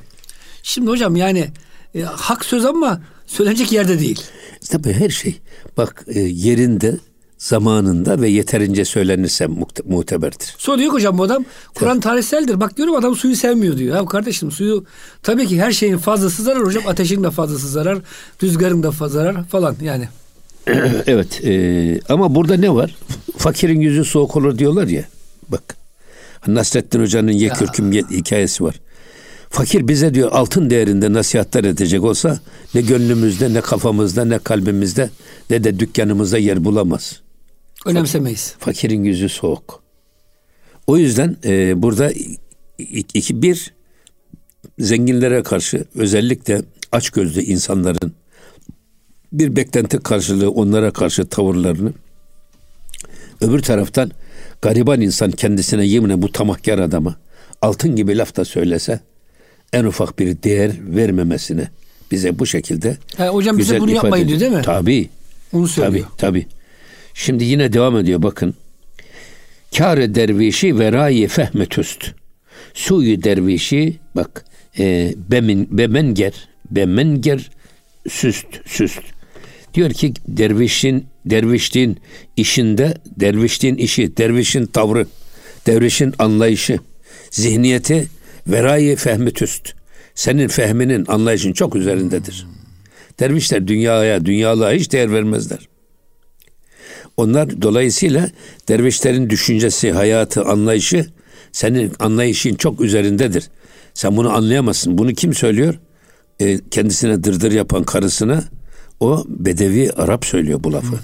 Şimdi 0.63 0.89
hocam 0.89 1.15
yani 1.15 1.49
e, 1.95 2.01
hak 2.01 2.45
söz 2.45 2.65
ama 2.65 3.01
Söylenecek 3.29 3.71
yerde 3.71 3.99
değil. 3.99 4.21
Tabii 4.69 4.93
her 4.93 5.09
şey. 5.09 5.39
Bak 5.77 6.05
e, 6.07 6.19
yerinde, 6.19 6.97
zamanında 7.37 8.21
ve 8.21 8.29
yeterince 8.29 8.85
söylenirse 8.85 9.47
muteberdir. 9.85 10.55
Sonra 10.57 10.77
diyor 10.77 10.93
hocam 10.93 11.17
bu 11.17 11.23
adam 11.23 11.45
Kur'an 11.75 11.99
tarihseldir. 11.99 12.59
Bak 12.59 12.77
diyorum 12.77 12.95
adam 12.95 13.15
suyu 13.15 13.35
sevmiyor 13.35 13.77
diyor. 13.77 13.95
Ya 13.95 14.05
kardeşim 14.05 14.51
suyu 14.51 14.85
tabii 15.23 15.47
ki 15.47 15.61
her 15.61 15.71
şeyin 15.71 15.97
fazlası 15.97 16.43
zarar 16.43 16.63
hocam. 16.63 16.83
Ateşin 16.87 17.23
de 17.23 17.31
fazlası 17.31 17.69
zarar. 17.69 17.99
Rüzgarın 18.43 18.83
da 18.83 18.91
fazla 18.91 19.19
zarar 19.19 19.43
falan 19.43 19.75
yani. 19.81 20.09
evet 21.07 21.45
e, 21.45 21.99
ama 22.09 22.35
burada 22.35 22.57
ne 22.57 22.73
var? 22.73 22.95
Fakirin 23.37 23.81
yüzü 23.81 24.05
soğuk 24.05 24.35
olur 24.35 24.57
diyorlar 24.57 24.87
ya. 24.87 25.03
Bak 25.49 25.77
Nasrettin 26.47 27.01
Hoca'nın 27.01 27.31
Yekürküm 27.31 27.91
hikayesi 27.91 28.63
var. 28.63 28.75
Fakir 29.49 29.87
bize 29.87 30.13
diyor 30.13 30.31
altın 30.31 30.69
değerinde 30.69 31.13
nasihatler 31.13 31.63
edecek 31.63 32.03
olsa 32.03 32.39
ne 32.75 32.81
gönlümüzde 32.81 33.53
ne 33.53 33.61
kafamızda 33.61 34.25
ne 34.25 34.39
kalbimizde 34.39 35.09
ne 35.49 35.63
de 35.63 35.79
dükkanımızda 35.79 36.37
yer 36.37 36.65
bulamaz. 36.65 37.21
Önemsemeyiz. 37.85 38.55
Fakirin 38.59 39.03
yüzü 39.03 39.29
soğuk. 39.29 39.83
O 40.87 40.97
yüzden 40.97 41.37
e, 41.45 41.81
burada 41.81 42.11
iki 43.13 43.41
bir 43.41 43.73
zenginlere 44.79 45.43
karşı 45.43 45.85
özellikle 45.95 46.61
aç 46.91 47.09
gözlü 47.09 47.41
insanların 47.41 48.13
bir 49.31 49.55
beklenti 49.55 49.98
karşılığı 49.98 50.51
onlara 50.51 50.91
karşı 50.91 51.27
tavırlarını 51.27 51.93
öbür 53.41 53.59
taraftan 53.62 54.12
gariban 54.62 55.01
insan 55.01 55.31
kendisine 55.31 55.86
yeminle 55.86 56.21
bu 56.21 56.31
tamahkar 56.31 56.79
adama 56.79 57.15
altın 57.62 57.95
gibi 57.95 58.17
laf 58.17 58.36
da 58.36 58.45
söylese 58.45 59.00
en 59.74 59.83
ufak 59.83 60.19
bir 60.19 60.43
değer 60.43 60.71
vermemesine 60.79 61.67
bize 62.12 62.39
bu 62.39 62.45
şekilde 62.45 62.98
Ha, 63.17 63.27
hocam 63.27 63.57
bize 63.57 63.79
bunu 63.79 63.91
yapmayın 63.91 64.27
diyor 64.27 64.39
değil 64.39 64.51
mi? 64.51 64.62
Tabii. 64.62 65.09
Onu 65.53 65.67
söylüyor. 65.67 66.05
Tabii 66.17 66.17
tabii. 66.17 66.48
Şimdi 67.13 67.43
yine 67.43 67.74
devam 67.74 67.98
ediyor 67.98 68.24
bakın. 68.24 68.55
Kâre 69.77 70.15
dervişi 70.15 70.79
ve 70.79 70.91
rayi 70.91 71.27
fehmet 71.27 71.77
üst. 71.77 72.12
Suyu 72.74 73.24
dervişi 73.24 74.00
bak 74.15 74.45
e, 74.79 75.13
bemin, 75.31 75.77
bemenger 75.77 76.33
bemenger 76.71 77.51
süst 78.09 78.48
süst. 78.65 79.01
Diyor 79.73 79.89
ki 79.89 80.13
dervişin 80.27 81.05
dervişliğin 81.25 81.97
işinde 82.38 82.93
dervişliğin 83.05 83.75
işi, 83.75 84.17
dervişin 84.17 84.65
tavrı, 84.65 85.05
dervişin 85.67 86.13
anlayışı, 86.19 86.79
zihniyeti 87.31 88.07
verayı 88.47 88.95
fehmi 88.95 89.31
tüst. 89.31 89.73
Senin 90.15 90.47
fehminin, 90.47 91.05
anlayışın 91.07 91.53
çok 91.53 91.75
üzerindedir. 91.75 92.47
Dervişler 93.19 93.67
dünyaya, 93.67 94.25
dünyalığa 94.25 94.71
hiç 94.71 94.91
değer 94.91 95.11
vermezler. 95.11 95.69
Onlar 97.17 97.61
dolayısıyla 97.61 98.29
dervişlerin 98.69 99.29
düşüncesi, 99.29 99.91
hayatı, 99.91 100.45
anlayışı 100.45 101.05
senin 101.51 101.91
anlayışın 101.99 102.55
çok 102.55 102.81
üzerindedir. 102.81 103.49
Sen 103.93 104.17
bunu 104.17 104.29
anlayamazsın. 104.29 104.97
Bunu 104.97 105.13
kim 105.13 105.33
söylüyor? 105.33 105.79
E, 106.39 106.59
kendisine 106.71 107.23
dırdır 107.23 107.51
yapan 107.51 107.83
karısına 107.83 108.43
o 109.00 109.25
Bedevi 109.27 109.91
Arap 109.91 110.25
söylüyor 110.25 110.63
bu 110.63 110.74
lafı. 110.74 111.00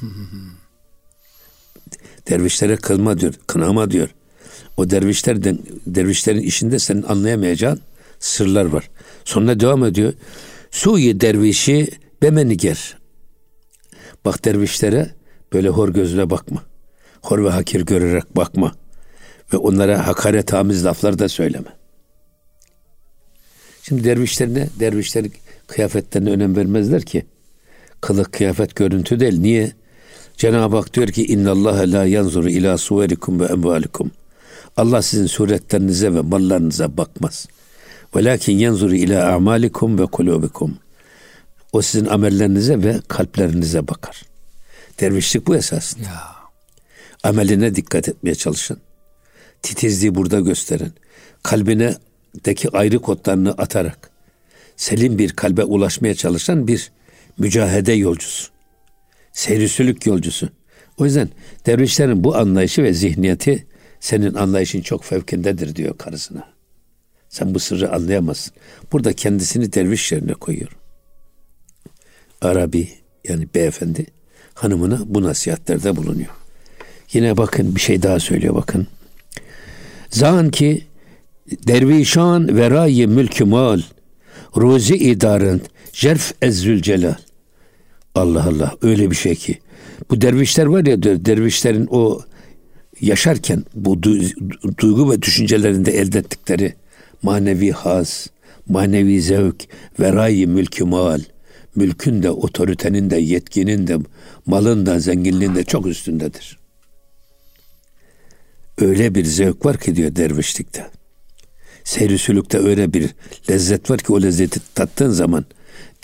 Dervişlere 2.30 2.75
kılma 2.75 3.20
diyor, 3.20 3.34
kınama 3.48 3.92
diyor. 3.92 4.10
O 4.78 4.90
dervişlerden, 4.90 5.60
dervişlerin 5.86 6.42
işinde 6.42 6.80
senin 6.80 7.04
anlayamayacağın 7.04 7.80
sırlar 8.20 8.66
var. 8.66 8.90
Sonra 9.25 9.60
devam 9.60 9.86
ediyor. 9.86 10.14
Suyi 10.72 11.22
dervişi 11.22 11.90
bemeniger. 12.22 12.98
Bak 14.25 14.46
dervişlere 14.46 15.12
böyle 15.54 15.70
hor 15.70 15.90
gözle 15.90 16.30
bakma. 16.30 16.64
Hor 17.22 17.44
ve 17.44 17.50
hakir 17.50 17.82
görerek 17.82 18.36
bakma. 18.36 18.75
Ve 19.54 19.58
onlara 19.58 20.08
hakaret 20.08 20.54
amiz 20.54 20.86
laflar 20.86 21.20
da 21.20 21.30
söyleme. 21.30 21.70
Şimdi 23.82 24.04
dervişlerine, 24.04 24.70
dervişlerin 24.80 25.34
kıyafetlerine 25.68 26.30
önem 26.30 26.56
vermezler 26.56 27.02
ki. 27.02 27.25
Kılık, 28.05 28.33
kıyafet, 28.33 28.75
görüntü 28.75 29.19
değil. 29.19 29.39
Niye? 29.39 29.71
Cenab-ı 30.38 30.75
Hak 30.75 30.93
diyor 30.93 31.07
ki 31.07 31.25
inna 31.25 31.51
Allah 31.51 31.91
la 31.91 32.05
yanzuru 32.05 32.50
ila 32.50 32.77
suverikum 32.77 33.39
ve 33.39 33.45
emvalikum. 33.45 34.12
Allah 34.77 35.01
sizin 35.01 35.25
suretlerinize 35.25 36.13
ve 36.13 36.21
mallarınıza 36.21 36.97
bakmaz. 36.97 37.47
Velakin 38.15 38.57
yanzuru 38.57 38.95
ila 38.95 39.33
amalikum 39.33 40.00
ve 40.00 40.05
kulubikum. 40.05 40.77
O 41.71 41.81
sizin 41.81 42.05
amellerinize 42.05 42.83
ve 42.83 43.00
kalplerinize 43.07 43.88
bakar. 43.88 44.21
Dervişlik 45.00 45.47
bu 45.47 45.55
esasında. 45.55 46.03
Ya. 46.03 46.35
Ameline 47.24 47.75
dikkat 47.75 48.09
etmeye 48.09 48.35
çalışın. 48.35 48.77
Titizliği 49.62 50.15
burada 50.15 50.39
gösterin. 50.39 50.93
Kalbine 51.43 51.95
deki 52.45 52.69
ayrı 52.77 53.00
kodlarını 53.00 53.51
atarak 53.51 54.09
selim 54.77 55.17
bir 55.17 55.29
kalbe 55.29 55.63
ulaşmaya 55.63 56.15
çalışan 56.15 56.67
bir 56.67 56.91
mücahede 57.38 57.94
yolcusu. 57.94 58.51
Seyrisülük 59.34 60.06
yolcusu. 60.06 60.50
O 60.98 61.06
yüzden 61.06 61.30
dervişlerin 61.65 62.24
bu 62.24 62.36
anlayışı 62.36 62.84
ve 62.84 62.94
zihniyeti 62.94 63.68
senin 64.00 64.34
anlayışın 64.34 64.82
çok 64.82 65.04
fevkindedir 65.04 65.75
diyor 65.75 65.98
karısına. 65.98 66.48
Sen 67.30 67.54
bu 67.56 67.60
sırrı 67.60 67.94
anlayamazsın. 67.94 68.54
Burada 68.92 69.13
kendisini 69.13 69.74
derviş 69.74 70.12
yerine 70.12 70.34
koyuyor. 70.34 70.72
Arabi 72.42 72.89
yani 73.27 73.48
beyefendi 73.56 74.06
hanımına 74.54 75.00
bu 75.06 75.24
nasihatlerde 75.24 75.96
bulunuyor. 75.96 76.30
Yine 77.13 77.38
bakın 77.38 77.75
bir 77.75 77.82
şey 77.82 78.04
daha 78.04 78.20
söylüyor 78.20 78.56
bakın. 78.56 78.88
Zan 80.10 80.51
ki 80.51 80.86
dervişan 81.68 82.58
verayı 82.58 83.08
mülkü 83.08 83.46
mal 83.46 83.82
ruzi 84.58 84.96
idaren 84.96 85.62
jerf 85.96 86.34
ezzül 86.42 86.82
celal. 86.82 87.16
Allah 88.16 88.48
Allah 88.48 88.75
öyle 88.82 89.12
bir 89.12 89.16
şey 89.16 89.36
ki. 89.36 89.60
Bu 90.10 90.22
dervişler 90.22 90.66
var 90.66 90.86
ya 90.86 91.04
dervişlerin 91.04 91.88
o 91.92 92.22
yaşarken 93.02 93.64
bu 93.74 94.04
duygu 94.78 95.12
ve 95.12 95.22
düşüncelerinde 95.22 95.92
elde 95.92 96.20
ettikleri 96.20 96.74
manevi 97.22 97.72
haz, 97.72 98.28
manevi 98.68 99.22
zevk, 99.22 99.68
verayı 100.00 100.48
mülkü 100.48 100.84
mal, 100.84 101.22
mülkün 101.75 102.24
de, 102.24 102.30
otoritenin 102.30 103.10
de, 103.10 103.18
yetkinin 103.18 103.88
de, 103.88 103.98
malın 104.46 104.86
da, 104.86 105.00
zenginliğin 105.00 105.56
de 105.56 105.64
çok 105.64 105.88
üstündedir. 105.88 106.60
Öyle 108.82 109.16
bir 109.16 109.25
zevk 109.25 109.66
var 109.66 109.78
ki 109.78 109.96
diyor 109.96 110.16
dervişlikte. 110.16 110.88
Seyri 111.84 112.58
öyle 112.58 112.94
bir 112.94 113.10
lezzet 113.50 113.90
var 113.90 114.00
ki 114.00 114.14
o 114.14 114.22
lezzeti 114.22 114.60
tattığın 114.75 115.10
zaman 115.10 115.46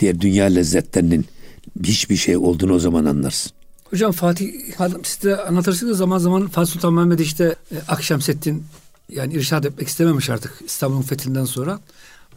diğer 0.02 0.20
dünya 0.20 0.46
lezzetlerinin 0.46 1.26
hiçbir 1.84 2.16
şey 2.16 2.36
olduğunu 2.36 2.74
o 2.74 2.78
zaman 2.78 3.04
anlarsın. 3.04 3.52
Hocam 3.84 4.12
Fatih 4.12 4.72
Hanım 4.76 5.04
siz 5.04 5.22
de 5.22 5.36
anlatırsınız 5.36 5.98
zaman 5.98 6.18
zaman 6.18 6.48
Fatih 6.48 6.72
Sultan 6.72 6.94
Mehmet 6.94 7.20
işte 7.20 7.56
e, 7.72 7.76
Akşemseddin 7.88 8.64
yani 9.08 9.34
irşad 9.34 9.64
etmek 9.64 9.88
istememiş 9.88 10.30
artık 10.30 10.58
İstanbul'un 10.66 11.02
fethinden 11.02 11.44
sonra. 11.44 11.80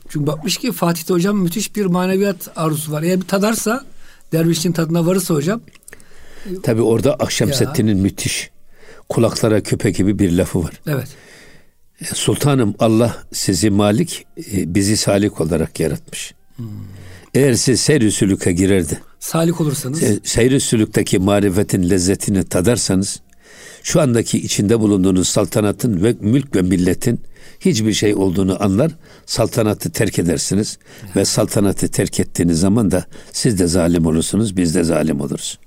Çünkü 0.09 0.27
bakmış 0.27 0.57
ki 0.57 0.71
Fatih'te 0.71 1.13
hocam 1.13 1.37
müthiş 1.37 1.75
bir 1.75 1.85
maneviyat 1.85 2.49
arzusu 2.55 2.91
var. 2.91 3.03
Eğer 3.03 3.21
bir 3.21 3.27
tadarsa 3.27 3.85
dervişliğin 4.31 4.73
tadına 4.73 5.05
varırsa 5.05 5.33
hocam. 5.33 5.61
Tabi 6.63 6.81
orada 6.81 7.13
Akşemseddin'in 7.15 7.97
müthiş 7.97 8.49
kulaklara 9.09 9.63
küpe 9.63 9.91
gibi 9.91 10.19
bir 10.19 10.31
lafı 10.31 10.63
var. 10.63 10.73
Evet. 10.87 11.07
E, 12.01 12.05
Sultanım 12.05 12.75
Allah 12.79 13.23
sizi 13.33 13.69
malik, 13.69 14.25
e, 14.37 14.75
bizi 14.75 14.97
salik 14.97 15.41
olarak 15.41 15.79
yaratmış. 15.79 16.33
Hmm. 16.55 16.65
Eğer 17.35 17.53
siz 17.53 17.81
seyr 17.81 18.11
sülüke 18.11 18.51
girerdi. 18.51 19.01
Salik 19.19 19.61
olursanız. 19.61 20.03
Seyr 20.23 20.59
sülükteki 20.59 21.19
marifetin 21.19 21.89
lezzetini 21.89 22.43
tadarsanız 22.43 23.21
şu 23.83 24.01
andaki 24.01 24.37
içinde 24.37 24.79
bulunduğunuz 24.79 25.27
saltanatın 25.27 26.03
ve 26.03 26.15
mülk 26.19 26.55
ve 26.55 26.61
milletin 26.61 27.21
hiçbir 27.59 27.93
şey 27.93 28.15
olduğunu 28.15 28.63
anlar, 28.63 28.91
saltanatı 29.25 29.91
terk 29.91 30.19
edersiniz 30.19 30.77
evet. 31.05 31.15
ve 31.15 31.25
saltanatı 31.25 31.87
terk 31.87 32.19
ettiğiniz 32.19 32.59
zaman 32.59 32.91
da 32.91 33.05
siz 33.31 33.59
de 33.59 33.67
zalim 33.67 34.05
olursunuz, 34.05 34.57
biz 34.57 34.75
de 34.75 34.83
zalim 34.83 35.21
oluruz. 35.21 35.59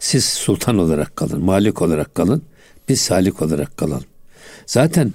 Siz 0.00 0.24
sultan 0.24 0.78
olarak 0.78 1.16
kalın, 1.16 1.44
malik 1.44 1.82
olarak 1.82 2.14
kalın, 2.14 2.42
biz 2.88 3.00
salik 3.00 3.42
olarak 3.42 3.76
kalalım. 3.76 4.06
Zaten 4.66 5.12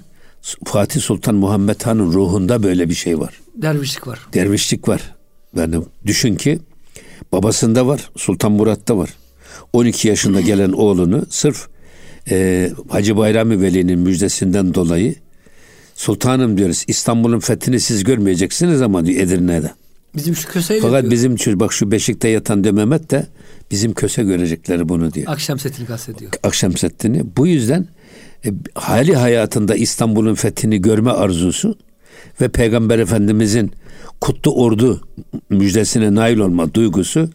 Fatih 0.64 1.00
Sultan 1.00 1.34
Muhammed 1.34 1.80
Han'ın 1.82 2.12
ruhunda 2.12 2.62
böyle 2.62 2.88
bir 2.88 2.94
şey 2.94 3.20
var. 3.20 3.40
Dervişlik 3.54 4.06
var. 4.06 4.26
Dervişlik 4.34 4.88
var. 4.88 5.13
Yani 5.56 5.76
düşün 6.06 6.34
ki 6.34 6.58
babasında 7.32 7.86
var, 7.86 8.10
Sultan 8.16 8.52
Murat'ta 8.52 8.96
var. 8.98 9.10
12 9.72 10.08
yaşında 10.08 10.40
gelen 10.40 10.72
oğlunu 10.72 11.26
sırf 11.30 11.68
e, 12.30 12.70
Hacı 12.88 13.16
Bayrami 13.16 13.60
Veli'nin 13.60 13.98
müjdesinden 13.98 14.74
dolayı 14.74 15.14
Sultanım 15.94 16.58
diyoruz 16.58 16.84
İstanbul'un 16.88 17.40
fethini 17.40 17.80
siz 17.80 18.04
görmeyeceksiniz 18.04 18.82
ama 18.82 19.06
diyor 19.06 19.20
Edirne'de. 19.20 19.70
Bizim 20.16 20.36
şu 20.36 20.48
köseyle 20.48 20.80
Fakat 20.80 21.02
diyor. 21.02 21.12
bizim 21.12 21.36
çocuk 21.36 21.60
bak 21.60 21.72
şu 21.72 21.90
beşikte 21.90 22.28
yatan 22.28 22.64
de 22.64 22.72
Mehmet 22.72 23.10
de 23.10 23.26
bizim 23.70 23.92
köse 23.94 24.22
görecekleri 24.22 24.88
bunu 24.88 25.12
diyor. 25.12 25.26
Akşam 25.28 25.58
setini 25.58 25.86
kastediyor. 25.86 26.32
Akşam 26.42 26.76
settini. 26.76 27.22
Bu 27.36 27.46
yüzden 27.46 27.88
e, 28.46 28.48
hali 28.74 29.16
hayatında 29.16 29.74
İstanbul'un 29.74 30.34
fethini 30.34 30.82
görme 30.82 31.10
arzusu 31.10 31.78
ve 32.40 32.48
Peygamber 32.48 32.98
Efendimizin 32.98 33.72
kutlu 34.20 34.54
ordu 34.54 35.08
müjdesine 35.50 36.14
nail 36.14 36.38
olma 36.38 36.74
duygusu 36.74 37.30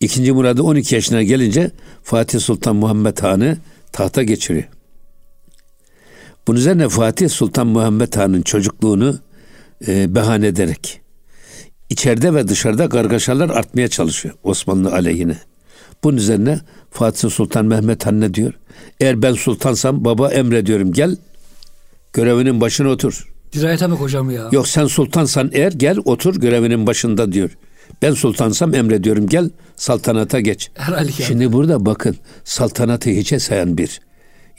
2. 0.00 0.32
Murad'ı 0.32 0.62
12 0.62 0.94
yaşına 0.94 1.22
gelince 1.22 1.70
Fatih 2.02 2.40
Sultan 2.40 2.76
Muhammed 2.76 3.18
Han'ı 3.18 3.56
tahta 3.92 4.22
geçiriyor. 4.22 4.68
Bunun 6.46 6.58
üzerine 6.58 6.88
Fatih 6.88 7.28
Sultan 7.28 7.66
Muhammed 7.66 8.14
Han'ın 8.14 8.42
çocukluğunu 8.42 9.18
e, 9.88 10.14
bahane 10.14 10.46
ederek 10.46 11.00
içeride 11.90 12.34
ve 12.34 12.48
dışarıda 12.48 12.88
kargaşalar 12.88 13.50
artmaya 13.50 13.88
çalışıyor 13.88 14.34
Osmanlı 14.42 14.92
aleyhine. 14.92 15.38
Bunun 16.04 16.16
üzerine 16.16 16.60
Fatih 16.90 17.30
Sultan 17.30 17.66
Mehmet 17.66 18.06
Han 18.06 18.20
ne 18.20 18.34
diyor? 18.34 18.52
Eğer 19.00 19.22
ben 19.22 19.32
sultansam 19.32 20.04
baba 20.04 20.32
emrediyorum 20.32 20.92
gel 20.92 21.16
görevinin 22.12 22.60
başına 22.60 22.88
otur. 22.88 23.29
Dirayete 23.52 23.90
bak 23.90 24.00
hocam 24.00 24.30
ya. 24.30 24.48
Yok 24.52 24.68
sen 24.68 24.86
sultansan 24.86 25.50
eğer 25.52 25.72
gel 25.72 25.98
otur 26.04 26.34
görevinin 26.40 26.86
başında 26.86 27.32
diyor. 27.32 27.50
Ben 28.02 28.14
sultansam 28.14 28.74
emrediyorum 28.74 29.26
gel 29.26 29.50
saltanata 29.76 30.40
geç. 30.40 30.70
Her 30.74 30.92
halükarda. 30.92 31.22
Şimdi 31.22 31.52
burada 31.52 31.86
bakın 31.86 32.16
saltanatı 32.44 33.10
hiçe 33.10 33.38
sayan 33.38 33.78
bir 33.78 34.00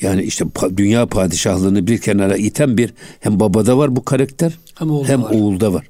yani 0.02 0.24
işte 0.24 0.46
dünya 0.78 1.06
padişahlığını 1.06 1.88
bir 1.88 1.98
kenara 2.02 2.38
iten 2.38 2.78
bir 2.78 2.94
hem 3.20 3.40
babada 3.40 3.78
var 3.78 3.96
bu 3.96 4.06
karakter 4.06 4.58
Hem 4.76 4.92
oğulda 4.92 5.08
hem 5.08 5.24
var. 5.24 5.32
oğulda 5.32 5.74
var. 5.74 5.88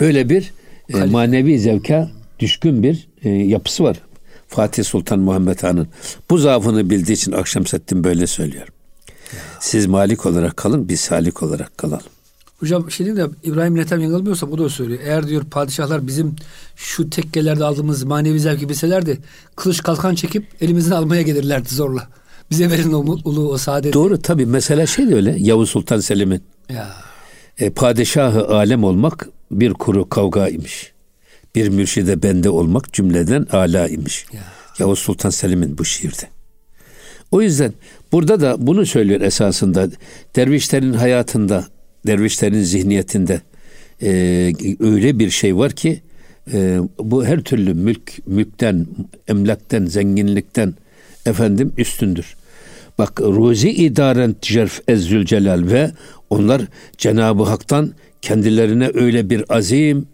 Böyle 0.00 0.28
bir 0.28 0.52
e, 0.94 1.04
manevi 1.04 1.58
zevka 1.58 2.10
düşkün 2.40 2.82
bir 2.82 3.08
e, 3.22 3.28
yapısı 3.28 3.84
var. 3.84 3.96
Fatih 4.48 4.84
Sultan 4.84 5.18
Muhammed 5.18 5.62
Han'ın. 5.62 5.88
Bu 6.30 6.38
zaafını 6.38 6.90
bildiği 6.90 7.12
için 7.12 7.32
Akşemseddin 7.32 8.04
böyle 8.04 8.26
söylüyor. 8.26 8.68
Siz 9.60 9.86
malik 9.86 10.26
olarak 10.26 10.56
kalın, 10.56 10.88
biz 10.88 11.00
salik 11.00 11.42
olarak 11.42 11.78
kalalım. 11.78 12.06
Hocam 12.62 12.90
şey 12.90 13.06
diyeyim 13.06 13.24
de 13.30 13.34
İbrahim 13.44 13.74
Nethem 13.76 14.00
yanılmıyorsa 14.00 14.50
bu 14.50 14.58
da 14.58 14.68
söylüyor. 14.68 15.00
Eğer 15.04 15.28
diyor 15.28 15.44
padişahlar 15.44 16.06
bizim 16.06 16.36
şu 16.76 17.10
tekkelerde 17.10 17.64
aldığımız 17.64 18.04
manevi 18.04 18.40
zevki 18.40 18.68
bilselerdi 18.68 19.18
kılıç 19.56 19.82
kalkan 19.82 20.14
çekip 20.14 20.46
elimizden 20.60 20.96
almaya 20.96 21.22
gelirlerdi 21.22 21.74
zorla. 21.74 22.08
Bize 22.50 22.70
verin 22.70 22.92
o 22.92 23.02
mutluluğu, 23.02 23.52
o 23.52 23.58
saadeti. 23.58 23.92
Doğru 23.92 24.22
tabii 24.22 24.46
mesela 24.46 24.86
şey 24.86 25.08
de 25.08 25.14
öyle. 25.14 25.36
Yavuz 25.38 25.70
Sultan 25.70 26.00
Selim'in 26.00 26.42
Ya. 26.72 26.88
e, 27.58 27.70
padişahı 27.70 28.48
alem 28.48 28.84
olmak 28.84 29.28
bir 29.50 29.72
kuru 29.74 30.08
kavga 30.08 30.48
imiş. 30.48 30.92
Bir 31.54 31.68
mürşide 31.68 32.22
bende 32.22 32.50
olmak 32.50 32.92
cümleden 32.92 33.46
ala 33.52 33.88
imiş. 33.88 34.26
Ya. 34.32 34.40
Yavuz 34.78 34.98
Sultan 34.98 35.30
Selim'in 35.30 35.78
bu 35.78 35.84
şiirde. 35.84 36.28
O 37.30 37.42
yüzden 37.42 37.72
burada 38.12 38.40
da 38.40 38.66
bunu 38.66 38.86
söylüyor 38.86 39.20
esasında. 39.20 39.88
Dervişlerin 40.36 40.92
hayatında, 40.92 41.66
dervişlerin 42.06 42.62
zihniyetinde 42.62 43.40
e, 44.02 44.10
öyle 44.80 45.18
bir 45.18 45.30
şey 45.30 45.56
var 45.56 45.72
ki 45.72 46.00
e, 46.52 46.78
bu 46.98 47.24
her 47.24 47.40
türlü 47.40 47.74
mülk, 47.74 48.26
mülkten, 48.26 48.86
emlakten, 49.28 49.86
zenginlikten 49.86 50.74
efendim 51.26 51.72
üstündür. 51.78 52.36
Bak 52.98 53.20
ruzi 53.20 53.70
idaren 53.70 54.36
cerf 54.42 54.80
ezzül 54.88 55.24
celal 55.24 55.66
ve 55.66 55.90
onlar 56.30 56.62
Cenab-ı 56.98 57.42
Hak'tan 57.42 57.92
kendilerine 58.22 58.90
öyle 58.94 59.30
bir 59.30 59.56
azim 59.56 60.06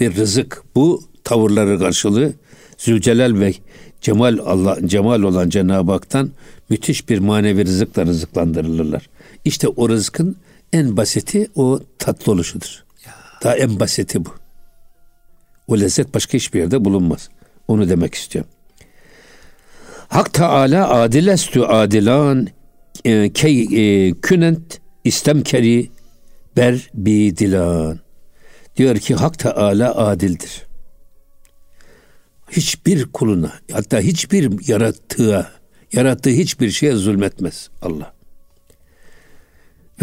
bir 0.00 0.16
rızık 0.16 0.62
bu 0.74 1.02
tavırları 1.24 1.78
karşılığı 1.78 2.32
Zülcelal 2.78 3.40
ve 3.40 3.54
Cemal 4.00 4.38
Allah 4.44 4.78
Cemal 4.86 5.22
olan 5.22 5.48
Cenab-ı 5.48 5.92
Hak'tan 5.92 6.30
müthiş 6.70 7.08
bir 7.08 7.18
manevi 7.18 7.64
rızıkla 7.64 8.06
rızıklandırılırlar. 8.06 9.08
İşte 9.44 9.68
o 9.68 9.88
rızkın 9.88 10.36
en 10.74 10.96
basiti 10.96 11.48
o 11.54 11.80
tatlı 11.98 12.32
oluşudur. 12.32 12.84
Daha 13.42 13.56
en 13.56 13.80
basiti 13.80 14.24
bu. 14.24 14.34
O 15.66 15.80
lezzet 15.80 16.14
başka 16.14 16.38
hiçbir 16.38 16.60
yerde 16.60 16.84
bulunmaz. 16.84 17.28
Onu 17.68 17.88
demek 17.88 18.14
istiyorum. 18.14 18.50
Hak 20.08 20.34
Teala 20.34 20.90
adilestü 20.90 21.60
adilan 21.60 22.48
e, 23.04 23.32
key 23.32 23.62
e, 23.62 24.12
künent 24.12 24.80
istemkeri 25.04 25.90
ber 26.56 26.90
bidilan. 26.94 28.00
Diyor 28.76 28.96
ki 28.96 29.14
Hak 29.14 29.38
Teala 29.38 29.96
adildir. 29.96 30.62
Hiçbir 32.50 33.12
kuluna 33.12 33.52
hatta 33.72 34.00
hiçbir 34.00 34.68
yarattığa 34.68 35.50
yarattığı 35.92 36.30
hiçbir 36.30 36.70
şeye 36.70 36.92
zulmetmez 36.92 37.70
Allah. 37.82 38.13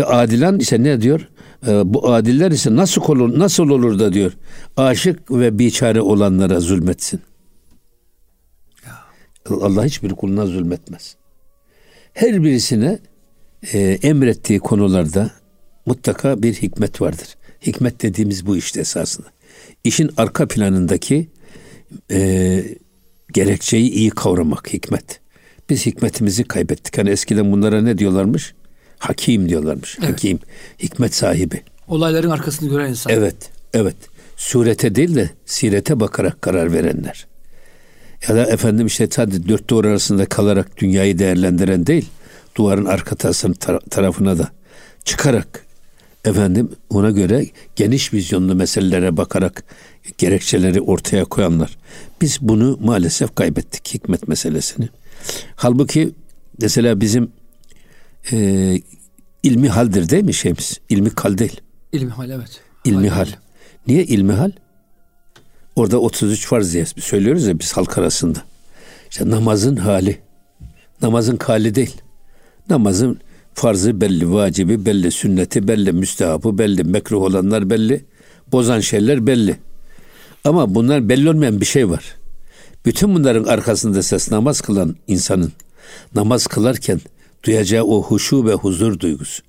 Ve 0.02 0.06
adilan 0.06 0.60
ise 0.60 0.84
ne 0.84 1.02
diyor? 1.02 1.28
Ee, 1.68 1.94
bu 1.94 2.14
adiller 2.14 2.52
ise 2.52 2.76
nasıl 2.76 3.02
olur 3.02 3.40
nasıl 3.40 3.70
olur 3.70 4.00
da 4.00 4.14
diyor 4.14 4.32
aşık 4.78 5.32
ve 5.32 5.60
biçare 5.60 6.02
olanlara 6.02 6.60
zulmetsin. 6.60 7.22
Allah 9.50 9.86
hiçbir 9.86 10.10
kuluna 10.10 10.46
zulmetmez. 10.46 11.16
Her 12.14 12.44
birisine 12.44 13.00
e, 13.74 13.80
emrettiği 13.80 14.60
konularda 14.60 15.32
mutlaka 15.86 16.44
bir 16.44 16.54
hikmet 16.54 17.02
vardır. 17.02 17.36
Hikmet 17.68 18.02
dediğimiz 18.02 18.46
bu 18.46 18.58
işte 18.58 18.80
esasında. 18.80 19.28
İşin 19.84 20.10
arka 20.18 20.48
planındaki 20.48 21.28
e, 22.12 22.64
gerekçeyi 23.34 23.92
iyi 23.92 24.10
kavramak 24.10 24.74
hikmet. 24.74 25.20
Biz 25.70 25.86
hikmetimizi 25.86 26.44
kaybettik. 26.44 26.98
Hani 26.98 27.10
eskiden 27.10 27.52
bunlara 27.52 27.82
ne 27.82 27.98
diyorlarmış? 27.98 28.54
Hakim 29.02 29.50
diyorlarmış. 29.50 29.98
Evet. 30.00 30.10
Hakim, 30.12 30.40
hikmet 30.80 31.16
sahibi. 31.16 31.62
Olayların 31.88 32.30
arkasını 32.30 32.70
gören 32.70 32.90
insan. 32.90 33.14
Evet, 33.14 33.36
evet. 33.74 33.96
Surete 34.38 34.96
değil 34.96 35.16
de 35.16 35.30
sirete 35.46 36.00
bakarak 36.00 36.42
karar 36.42 36.74
verenler. 36.74 37.28
Ya 38.30 38.36
da 38.36 38.46
efendim 38.46 38.88
işte 38.88 39.08
sadece 39.12 39.48
dört 39.48 39.70
duvar 39.70 39.86
arasında 39.86 40.26
kalarak 40.26 40.78
dünyayı 40.78 41.20
değerlendiren 41.20 41.88
değil, 41.88 42.10
duvarın 42.56 42.86
arka 42.86 43.16
tarafına, 43.16 43.54
tar- 43.54 43.90
tarafına 43.90 44.38
da 44.38 44.50
çıkarak 45.06 45.66
efendim 46.26 46.70
ona 46.90 47.12
göre 47.12 47.46
geniş 47.76 48.14
vizyonlu 48.14 48.56
meselelere 48.56 49.18
bakarak 49.18 49.64
gerekçeleri 50.18 50.82
ortaya 50.82 51.26
koyanlar. 51.26 51.78
Biz 52.22 52.38
bunu 52.42 52.78
maalesef 52.82 53.36
kaybettik 53.36 53.94
hikmet 53.94 54.28
meselesini. 54.28 54.90
Halbuki 55.56 56.10
mesela 56.62 57.02
bizim 57.02 57.32
e, 58.32 58.38
ilmi 59.44 59.70
haldir 59.70 60.10
değil 60.10 60.24
mi 60.24 60.34
şeyimiz? 60.34 60.80
İlmi 60.90 61.10
kal 61.10 61.38
değil. 61.38 61.62
İlmihal 61.92 62.30
evet. 62.30 62.62
İlmi 62.86 63.10
Hal. 63.10 63.26
hal. 63.26 63.28
Niye 63.88 64.04
ilmi 64.04 64.34
hal? 64.34 64.52
Orada 65.76 65.98
33 65.98 66.46
farz 66.46 66.74
diye 66.74 66.86
söylüyoruz 66.86 67.48
ya 67.48 67.60
biz 67.60 67.74
halk 67.74 67.98
arasında. 67.98 68.40
İşte 69.10 69.30
namazın 69.30 69.76
hali. 69.76 70.20
Namazın 71.02 71.38
hali 71.38 71.76
değil. 71.76 72.02
Namazın 72.70 73.20
farzı 73.54 74.02
belli, 74.02 74.32
vacibi 74.34 74.86
belli, 74.86 75.12
sünneti 75.12 75.68
belli, 75.68 75.92
müstehabı 75.92 76.58
belli, 76.58 76.84
mekruh 76.84 77.22
olanlar 77.22 77.70
belli, 77.70 78.06
bozan 78.52 78.80
şeyler 78.80 79.28
belli. 79.28 79.58
Ama 80.44 80.76
bunlar 80.76 81.10
belli 81.10 81.30
olmayan 81.30 81.62
bir 81.62 81.66
şey 81.66 81.90
var. 81.90 82.16
Bütün 82.86 83.16
bunların 83.16 83.44
arkasında 83.44 84.04
ses 84.04 84.32
namaz 84.32 84.62
kılan 84.62 84.96
insanın 85.08 85.52
namaz 86.16 86.48
kılarken 86.48 87.02
duyacağı 87.44 87.84
o 87.84 88.04
huşu 88.04 88.46
ve 88.46 88.54
huzur 88.54 89.00
duygusu. 89.00 89.44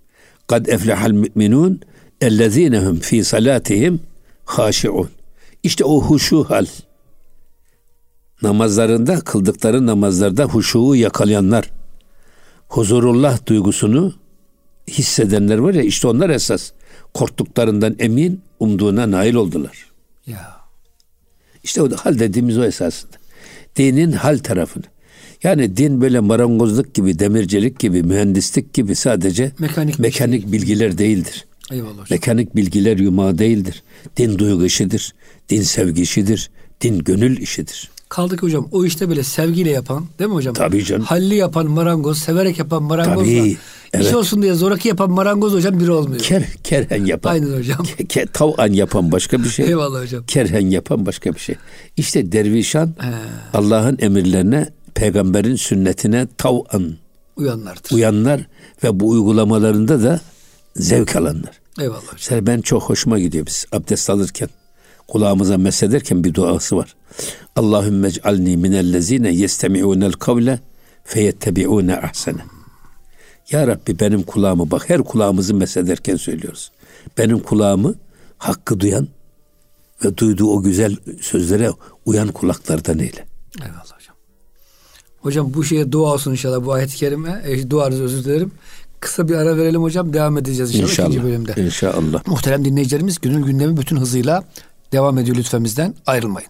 Kad 0.46 0.66
eflehal 0.66 1.10
müminun 1.10 1.80
ellezinehum 2.20 2.98
fi 2.98 3.24
salatihim 3.24 4.00
haşiun. 4.44 5.08
İşte 5.62 5.84
o 5.84 6.00
huşu 6.00 6.44
hal. 6.44 6.66
Namazlarında, 8.42 9.20
kıldıkları 9.20 9.86
namazlarda 9.86 10.44
huşuğu 10.44 10.96
yakalayanlar, 10.96 11.70
huzurullah 12.68 13.46
duygusunu 13.46 14.14
hissedenler 14.88 15.58
var 15.58 15.74
ya 15.74 15.82
işte 15.82 16.08
onlar 16.08 16.30
esas 16.30 16.72
korktuklarından 17.14 17.96
emin, 17.98 18.40
umduğuna 18.60 19.10
nail 19.10 19.34
oldular. 19.34 19.86
Ya. 20.26 20.56
İşte 21.62 21.82
o 21.82 21.90
da 21.90 21.96
hal 21.96 22.18
dediğimiz 22.18 22.58
o 22.58 22.64
esasında. 22.64 23.16
Dinin 23.76 24.12
hal 24.12 24.38
tarafını. 24.38 24.91
Yani 25.42 25.76
din 25.76 26.00
böyle 26.00 26.20
marangozluk 26.20 26.94
gibi, 26.94 27.18
demircilik 27.18 27.78
gibi, 27.78 28.02
mühendislik 28.02 28.74
gibi 28.74 28.94
sadece 28.94 29.52
Mekanik 29.58 29.98
bir 29.98 30.02
mekanik 30.02 30.52
bilgiler 30.52 30.98
değildir. 30.98 31.44
Eyvallah. 31.70 32.10
Mekanik 32.10 32.56
bilgiler 32.56 32.98
yumağı 32.98 33.38
değildir. 33.38 33.82
Din 34.16 34.38
duygu 34.38 34.64
işidir. 34.64 35.14
Din 35.48 35.62
sevgi 35.62 36.02
işidir. 36.02 36.50
Din 36.80 36.98
gönül 36.98 37.38
işidir. 37.38 37.90
Kaldı 38.08 38.36
ki 38.36 38.42
hocam 38.42 38.68
o 38.72 38.84
işte 38.84 39.10
bile 39.10 39.22
sevgiyle 39.22 39.70
yapan 39.70 40.06
değil 40.18 40.30
mi 40.30 40.34
hocam? 40.34 40.54
Tabii 40.54 40.84
canım. 40.84 41.02
Halli 41.02 41.34
yapan 41.34 41.66
marangoz, 41.66 42.18
severek 42.18 42.58
yapan 42.58 42.82
marangoz 42.82 43.26
Tabii. 43.26 43.56
Evet. 43.92 44.06
İş 44.06 44.14
olsun 44.14 44.42
diye 44.42 44.54
zoraki 44.54 44.88
yapan 44.88 45.10
marangoz 45.10 45.52
hocam 45.52 45.80
biri 45.80 45.90
olmuyor. 45.90 46.20
Ker, 46.20 46.44
kerhen 46.64 47.04
yapan. 47.04 47.30
Aynen 47.30 47.58
hocam. 47.58 47.84
Ke, 47.98 48.04
ke, 48.04 48.26
tavan 48.26 48.72
yapan 48.72 49.12
başka 49.12 49.44
bir 49.44 49.48
şey. 49.48 49.66
Eyvallah 49.66 50.02
hocam. 50.02 50.24
Kerhen 50.26 50.70
yapan 50.70 51.06
başka 51.06 51.34
bir 51.34 51.40
şey. 51.40 51.54
İşte 51.96 52.32
dervişan 52.32 52.94
Allah'ın 53.54 53.98
emirlerine, 54.00 54.68
peygamberin 54.94 55.56
sünnetine 55.56 56.26
tavan 56.38 56.96
uyanlardır. 57.36 57.94
Uyanlar 57.94 58.46
ve 58.84 59.00
bu 59.00 59.08
uygulamalarında 59.08 60.02
da 60.02 60.20
zevk 60.76 61.16
alanlar. 61.16 61.60
Eyvallah. 61.80 62.12
Mesela 62.12 62.46
ben 62.46 62.60
çok 62.60 62.82
hoşuma 62.82 63.18
gidiyor 63.18 63.46
biz 63.46 63.66
abdest 63.72 64.10
alırken 64.10 64.48
kulağımıza 65.08 65.58
mesederken 65.58 66.24
bir 66.24 66.34
duası 66.34 66.76
var. 66.76 66.94
Allahümme 67.56 68.08
ec'alni 68.08 68.56
minellezine 68.56 69.34
yestemi'unel 69.34 70.12
kavle 70.12 70.60
feyettebi'une 71.04 71.96
ahsene. 71.96 72.40
Ya 73.50 73.66
Rabbi 73.66 74.00
benim 74.00 74.22
kulağımı 74.22 74.70
bak 74.70 74.90
her 74.90 75.02
kulağımızı 75.02 75.54
mesederken 75.54 76.16
söylüyoruz. 76.16 76.70
Benim 77.18 77.38
kulağımı 77.38 77.94
hakkı 78.38 78.80
duyan 78.80 79.08
ve 80.04 80.16
duyduğu 80.16 80.50
o 80.50 80.62
güzel 80.62 80.96
sözlere 81.20 81.70
uyan 82.04 82.28
kulaklardan 82.28 82.98
eyle. 82.98 83.26
Eyvallah 83.62 84.01
hocam. 85.22 85.54
Bu 85.54 85.64
şeye 85.64 85.92
dua 85.92 86.12
olsun 86.12 86.30
inşallah 86.30 86.66
bu 86.66 86.72
ayet-i 86.72 86.96
kerime. 86.96 87.42
E, 87.46 87.70
duarız 87.70 88.00
özür 88.00 88.24
dilerim. 88.24 88.52
Kısa 89.00 89.28
bir 89.28 89.34
ara 89.34 89.56
verelim 89.56 89.82
hocam. 89.82 90.12
Devam 90.12 90.38
edeceğiz 90.38 90.70
inşallah, 90.70 90.90
inşallah 90.90 91.08
ikinci 91.08 91.24
bölümde. 91.24 91.54
İnşallah. 91.56 92.26
Muhterem 92.26 92.64
dinleyicilerimiz 92.64 93.20
gönül 93.20 93.44
gündemi 93.44 93.76
bütün 93.76 93.96
hızıyla 93.96 94.44
devam 94.92 95.18
ediyor 95.18 95.36
lütfen 95.36 95.64
bizden 95.64 95.94
ayrılmayın. 96.06 96.48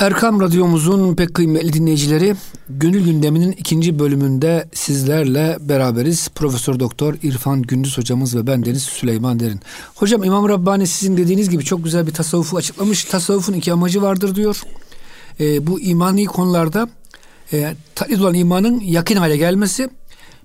Erkam 0.00 0.40
Radyomuzun 0.40 1.14
pek 1.14 1.34
kıymetli 1.34 1.72
dinleyicileri 1.72 2.34
Gönül 2.68 3.04
Gündemi'nin 3.04 3.52
ikinci 3.52 3.98
bölümünde 3.98 4.68
sizlerle 4.74 5.58
beraberiz. 5.60 6.28
Profesör 6.28 6.80
Doktor 6.80 7.14
İrfan 7.22 7.62
Gündüz 7.62 7.98
hocamız 7.98 8.36
ve 8.36 8.46
ben 8.46 8.64
Deniz 8.64 8.82
Süleyman 8.82 9.40
Derin. 9.40 9.60
Hocam 9.94 10.24
İmam 10.24 10.48
Rabbani 10.48 10.86
sizin 10.86 11.16
dediğiniz 11.16 11.50
gibi 11.50 11.64
çok 11.64 11.84
güzel 11.84 12.06
bir 12.06 12.12
tasavvufu 12.12 12.56
açıklamış. 12.56 13.04
Tasavvufun 13.04 13.52
iki 13.52 13.72
amacı 13.72 14.02
vardır 14.02 14.34
diyor. 14.34 14.62
E, 15.40 15.66
bu 15.66 15.80
imani 15.80 16.24
konularda 16.24 16.88
e, 17.52 17.74
taklit 17.94 18.20
olan 18.20 18.34
imanın 18.34 18.80
yakın 18.80 19.16
hale 19.16 19.36
gelmesi 19.36 19.88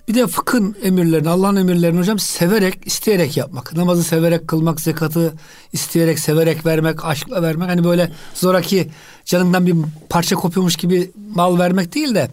bir 0.08 0.14
de 0.14 0.26
fıkhın 0.26 0.76
emirlerini, 0.82 1.28
Allah'ın 1.28 1.56
emirlerini 1.56 1.98
hocam 1.98 2.18
severek, 2.18 2.86
isteyerek 2.86 3.36
yapmak. 3.36 3.76
Namazı 3.76 4.04
severek 4.04 4.48
kılmak, 4.48 4.80
zekatı 4.80 5.34
isteyerek, 5.72 6.18
severek 6.18 6.66
vermek, 6.66 7.04
aşkla 7.04 7.42
vermek. 7.42 7.68
Hani 7.68 7.84
böyle 7.84 8.12
zoraki 8.34 8.88
canından 9.24 9.66
bir 9.66 9.74
parça 10.08 10.36
kopuyormuş 10.36 10.76
gibi 10.76 11.10
mal 11.34 11.58
vermek 11.58 11.94
değil 11.94 12.14
de 12.14 12.30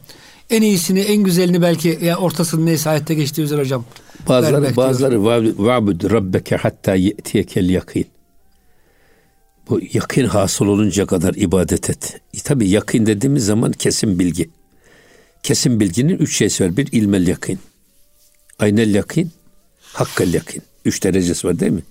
en 0.49 0.61
iyisini, 0.61 0.99
en 0.99 1.23
güzelini 1.23 1.61
belki 1.61 1.99
yani 2.01 2.15
ortasını 2.15 2.65
neyse 2.65 2.89
ayette 2.89 3.13
geçtiği 3.13 3.41
üzere 3.41 3.61
hocam. 3.61 3.85
Bazıları 4.29 4.75
bazıları 4.75 5.25
va'bud 5.57 6.11
rabbeke 6.11 6.55
hatta 6.55 6.95
ye'tiyekel 6.95 7.69
yakin. 7.69 8.12
Bu 9.69 9.81
yakın 9.93 10.25
hasıl 10.25 10.65
olunca 10.65 11.05
kadar 11.05 11.33
ibadet 11.33 11.89
et. 11.89 12.21
E, 12.33 12.39
tabi 12.39 12.69
yakın 12.69 13.05
dediğimiz 13.05 13.45
zaman 13.45 13.71
kesin 13.71 14.19
bilgi. 14.19 14.49
Kesin 15.43 15.79
bilginin 15.79 16.17
üç 16.17 16.37
şeysi 16.37 16.63
var. 16.63 16.77
Bir 16.77 16.91
ilmel 16.91 17.27
yakin. 17.27 17.59
Aynel 18.59 18.95
yakin. 18.95 19.31
Hakkal 19.81 20.33
yakin. 20.33 20.61
Üç 20.85 21.03
derecesi 21.03 21.47
var 21.47 21.59
değil 21.59 21.71
mi? 21.71 21.83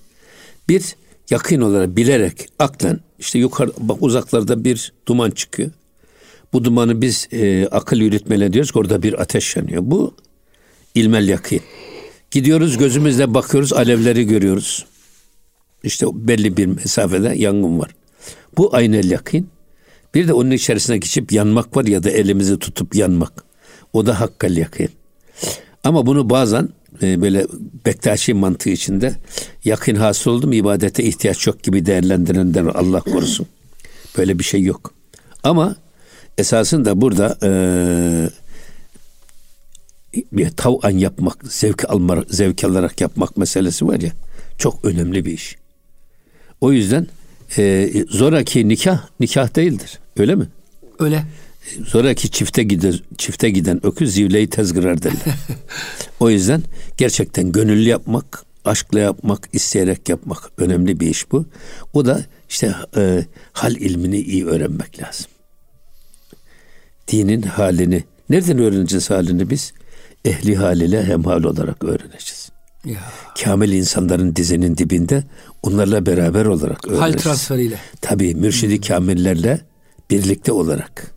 Bir 0.69 0.95
yakın 1.29 1.61
olarak 1.61 1.95
bilerek 1.95 2.47
aklen 2.59 2.99
işte 3.19 3.39
yukarı 3.39 3.71
bak 3.77 3.97
uzaklarda 4.01 4.63
bir 4.63 4.93
duman 5.07 5.31
çıkıyor. 5.31 5.71
Bu 6.53 6.63
dumanı 6.63 7.01
biz 7.01 7.27
e, 7.31 7.67
akıl 7.67 7.97
yürütmeyle 7.97 8.53
diyoruz 8.53 8.71
ki 8.71 8.79
orada 8.79 9.03
bir 9.03 9.21
ateş 9.21 9.55
yanıyor. 9.55 9.81
Bu 9.85 10.15
ilmel 10.95 11.27
yakin. 11.27 11.61
Gidiyoruz 12.31 12.77
gözümüzle 12.77 13.33
bakıyoruz 13.33 13.73
alevleri 13.73 14.27
görüyoruz. 14.27 14.85
İşte 15.83 16.05
belli 16.13 16.57
bir 16.57 16.65
mesafede 16.65 17.33
yangın 17.35 17.79
var. 17.79 17.95
Bu 18.57 18.75
aynel 18.75 19.11
yakin. 19.11 19.49
Bir 20.15 20.27
de 20.27 20.33
onun 20.33 20.51
içerisine 20.51 20.97
geçip 20.97 21.31
yanmak 21.31 21.77
var 21.77 21.85
ya 21.85 22.03
da 22.03 22.09
elimizi 22.09 22.59
tutup 22.59 22.95
yanmak. 22.95 23.43
O 23.93 24.05
da 24.05 24.19
hakkal 24.19 24.57
yakın. 24.57 24.89
Ama 25.83 26.05
bunu 26.05 26.29
bazen 26.29 26.69
e, 27.01 27.21
böyle 27.21 27.47
Bektaşi 27.85 28.33
mantığı 28.33 28.69
içinde 28.69 29.15
yakın 29.63 29.95
hasıl 29.95 30.31
oldu 30.31 30.47
mu 30.47 30.55
ibadete 30.55 31.03
ihtiyaç 31.03 31.47
yok 31.47 31.63
gibi 31.63 31.85
değerlendirenler 31.85 32.65
Allah 32.65 32.99
korusun. 32.99 33.47
Böyle 34.17 34.39
bir 34.39 34.43
şey 34.43 34.61
yok. 34.61 34.93
Ama 35.43 35.75
esasında 36.37 37.01
burada 37.01 37.37
e, 37.43 37.49
bir 40.31 40.49
tavan 40.49 40.89
yapmak, 40.89 41.37
zevk 41.43 41.89
almak, 41.89 42.29
zevk 42.29 42.63
alarak 42.63 43.01
yapmak 43.01 43.37
meselesi 43.37 43.87
var 43.87 43.99
ya 43.99 44.11
çok 44.57 44.85
önemli 44.85 45.25
bir 45.25 45.31
iş. 45.31 45.62
O 46.63 46.71
yüzden 46.71 47.07
e, 47.57 47.89
zoraki 48.09 48.67
nikah 48.67 49.07
nikah 49.19 49.55
değildir. 49.55 49.99
Öyle 50.17 50.35
mi? 50.35 50.47
Öyle. 50.99 51.23
Zoraki 51.85 52.31
çifte 52.31 52.63
giden 52.63 52.93
çifte 53.17 53.49
giden 53.49 53.85
öküz 53.85 54.13
zivleyi 54.13 54.49
tezgirer 54.49 55.03
derler. 55.03 55.35
o 56.19 56.29
yüzden 56.29 56.63
gerçekten 56.97 57.51
gönüllü 57.51 57.89
yapmak, 57.89 58.45
aşkla 58.65 58.99
yapmak, 58.99 59.49
isteyerek 59.53 60.09
yapmak 60.09 60.51
önemli 60.57 60.99
bir 60.99 61.07
iş 61.07 61.31
bu. 61.31 61.45
O 61.93 62.05
da 62.05 62.25
işte 62.49 62.75
e, 62.97 63.25
hal 63.53 63.75
ilmini 63.75 64.19
iyi 64.19 64.45
öğrenmek 64.45 65.01
lazım. 65.01 65.25
Dinin 67.07 67.41
halini 67.41 68.03
nereden 68.29 68.59
öğreneceğiz 68.59 69.09
halini 69.09 69.49
biz? 69.49 69.73
Ehli 70.25 70.55
haliyle 70.55 71.03
hemhal 71.03 71.43
olarak 71.43 71.83
öğreneceğiz. 71.83 72.42
Ya. 72.85 72.99
Kamil 73.43 73.71
insanların 73.71 74.35
dizinin 74.35 74.77
dibinde 74.77 75.23
onlarla 75.63 76.05
beraber 76.05 76.45
olarak 76.45 76.87
öğreneceğiz. 76.87 77.15
Hal 77.15 77.19
transferiyle. 77.19 77.79
Tabii 78.01 78.35
mürşidi 78.35 78.81
kamillerle 78.81 79.61
birlikte 80.09 80.51
olarak 80.51 81.13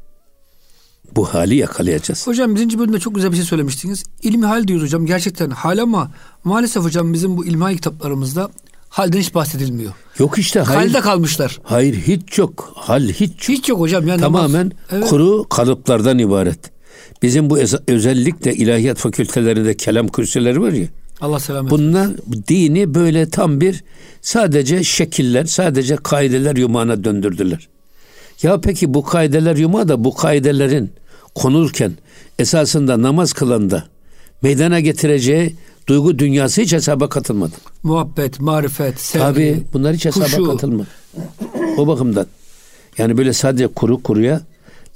bu 1.17 1.25
hali 1.35 1.57
yakalayacağız. 1.57 2.27
Hocam 2.27 2.57
birinci 2.57 2.79
bölümde 2.79 2.99
çok 2.99 3.15
güzel 3.15 3.31
bir 3.31 3.37
şey 3.37 3.45
söylemiştiniz. 3.45 4.05
İlmi 4.23 4.47
hal 4.47 4.69
diyoruz 4.69 4.85
hocam. 4.85 5.07
Gerçekten 5.07 5.51
hal 5.51 5.79
ama 5.79 6.11
maalesef 6.45 6.83
hocam 6.83 7.13
bizim 7.13 7.37
bu 7.37 7.47
ilmi 7.47 7.77
kitaplarımızda 7.77 8.51
halden 8.89 9.19
hiç 9.19 9.35
bahsedilmiyor. 9.35 9.93
Yok 10.19 10.39
işte. 10.39 10.61
Hayır, 10.61 10.81
Halde 10.81 11.01
kalmışlar. 11.01 11.59
Hayır 11.63 11.95
hiç 11.95 12.39
yok. 12.39 12.73
Hal 12.75 13.09
hiç 13.09 13.49
yok. 13.49 13.59
Hiç 13.59 13.69
yok 13.69 13.81
hocam. 13.81 14.09
Yani 14.09 14.21
Tamamen 14.21 14.67
namaz, 14.67 14.73
evet. 14.91 15.09
kuru 15.09 15.49
kalıplardan 15.49 16.19
ibaret. 16.19 16.59
Bizim 17.23 17.51
bu 17.51 17.59
özellikle 17.89 18.55
ilahiyat 18.55 18.99
fakültelerinde 18.99 19.77
kelam 19.77 20.09
kürsüleri 20.09 20.61
var 20.61 20.73
ya. 20.73 20.87
Allah 21.21 21.41
selamet. 21.41 21.71
Bunlar 21.71 22.09
dini 22.49 22.95
böyle 22.95 23.31
tam 23.31 23.61
bir 23.61 23.85
sadece 24.23 24.85
şekiller, 24.85 25.45
sadece 25.45 25.97
kaideler 25.97 26.57
yumağına 26.57 27.05
döndürdüler. 27.05 27.69
Ya 28.43 28.61
peki 28.61 28.95
bu 28.95 29.03
kaideler 29.03 29.57
yumağı 29.57 29.89
da 29.89 30.05
bu 30.05 30.15
kaidelerin 30.15 30.93
konulurken 31.35 31.93
esasında 32.39 33.03
namaz 33.03 33.33
kılanda 33.33 33.85
meydana 34.43 34.81
getireceği 34.81 35.55
duygu 35.87 36.19
dünyası 36.19 36.61
hiç 36.61 36.73
hesaba 36.73 37.09
katılmadı. 37.09 37.55
Muhabbet, 37.83 38.41
marifet, 38.41 39.01
sevgi. 39.01 39.23
Tabii 39.25 39.63
bunlar 39.73 39.95
hiç 39.95 40.05
hesaba 40.05 40.25
kuşu. 40.25 40.45
katılmadı. 40.47 40.89
O 41.77 41.87
bakımdan 41.87 42.27
yani 42.99 43.19
böyle 43.19 43.33
sadece 43.33 43.67
kuru 43.67 44.03
kuruya 44.03 44.41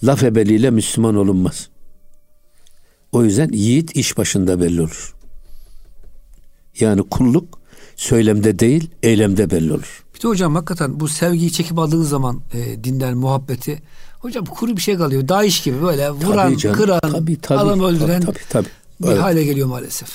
laf 0.05 0.23
ebeliyle 0.23 0.71
Müslüman 0.71 1.17
olunmaz. 1.17 1.69
O 3.13 3.25
yüzden 3.25 3.49
yiğit 3.53 3.97
iş 3.97 4.19
başında 4.19 4.61
belli 4.61 4.81
olur. 4.81 5.15
Yani 6.81 7.03
kulluk 7.03 7.61
söylemde 7.97 8.59
değil, 8.59 8.91
eylemde 9.03 9.51
belli 9.51 9.73
olur. 9.73 10.05
Bir 10.15 10.23
de 10.23 10.29
hocam 10.29 10.55
hakikaten 10.55 11.01
bu 11.01 11.09
sevgiyi 11.09 11.53
çekip 11.53 11.79
aldığınız 11.79 12.09
zaman 12.09 12.41
e, 12.53 12.85
dinden 12.85 13.17
muhabbeti 13.17 13.83
hocam 14.19 14.45
kuru 14.45 14.77
bir 14.77 14.83
şey 14.83 14.97
kalıyor. 14.97 15.29
Daesh 15.29 15.63
gibi 15.63 15.83
böyle 15.83 16.11
vuran, 16.11 16.49
tabii 16.49 16.59
canım, 16.59 16.77
kıran, 16.77 17.01
tabii, 17.01 17.41
tabii, 17.41 17.59
adam 17.59 17.81
öldüren 17.81 18.21
tabii, 18.21 18.33
tabii, 18.33 18.49
tabii. 18.49 18.69
bir 19.01 19.09
evet. 19.09 19.23
hale 19.23 19.45
geliyor 19.45 19.69
maalesef. 19.69 20.09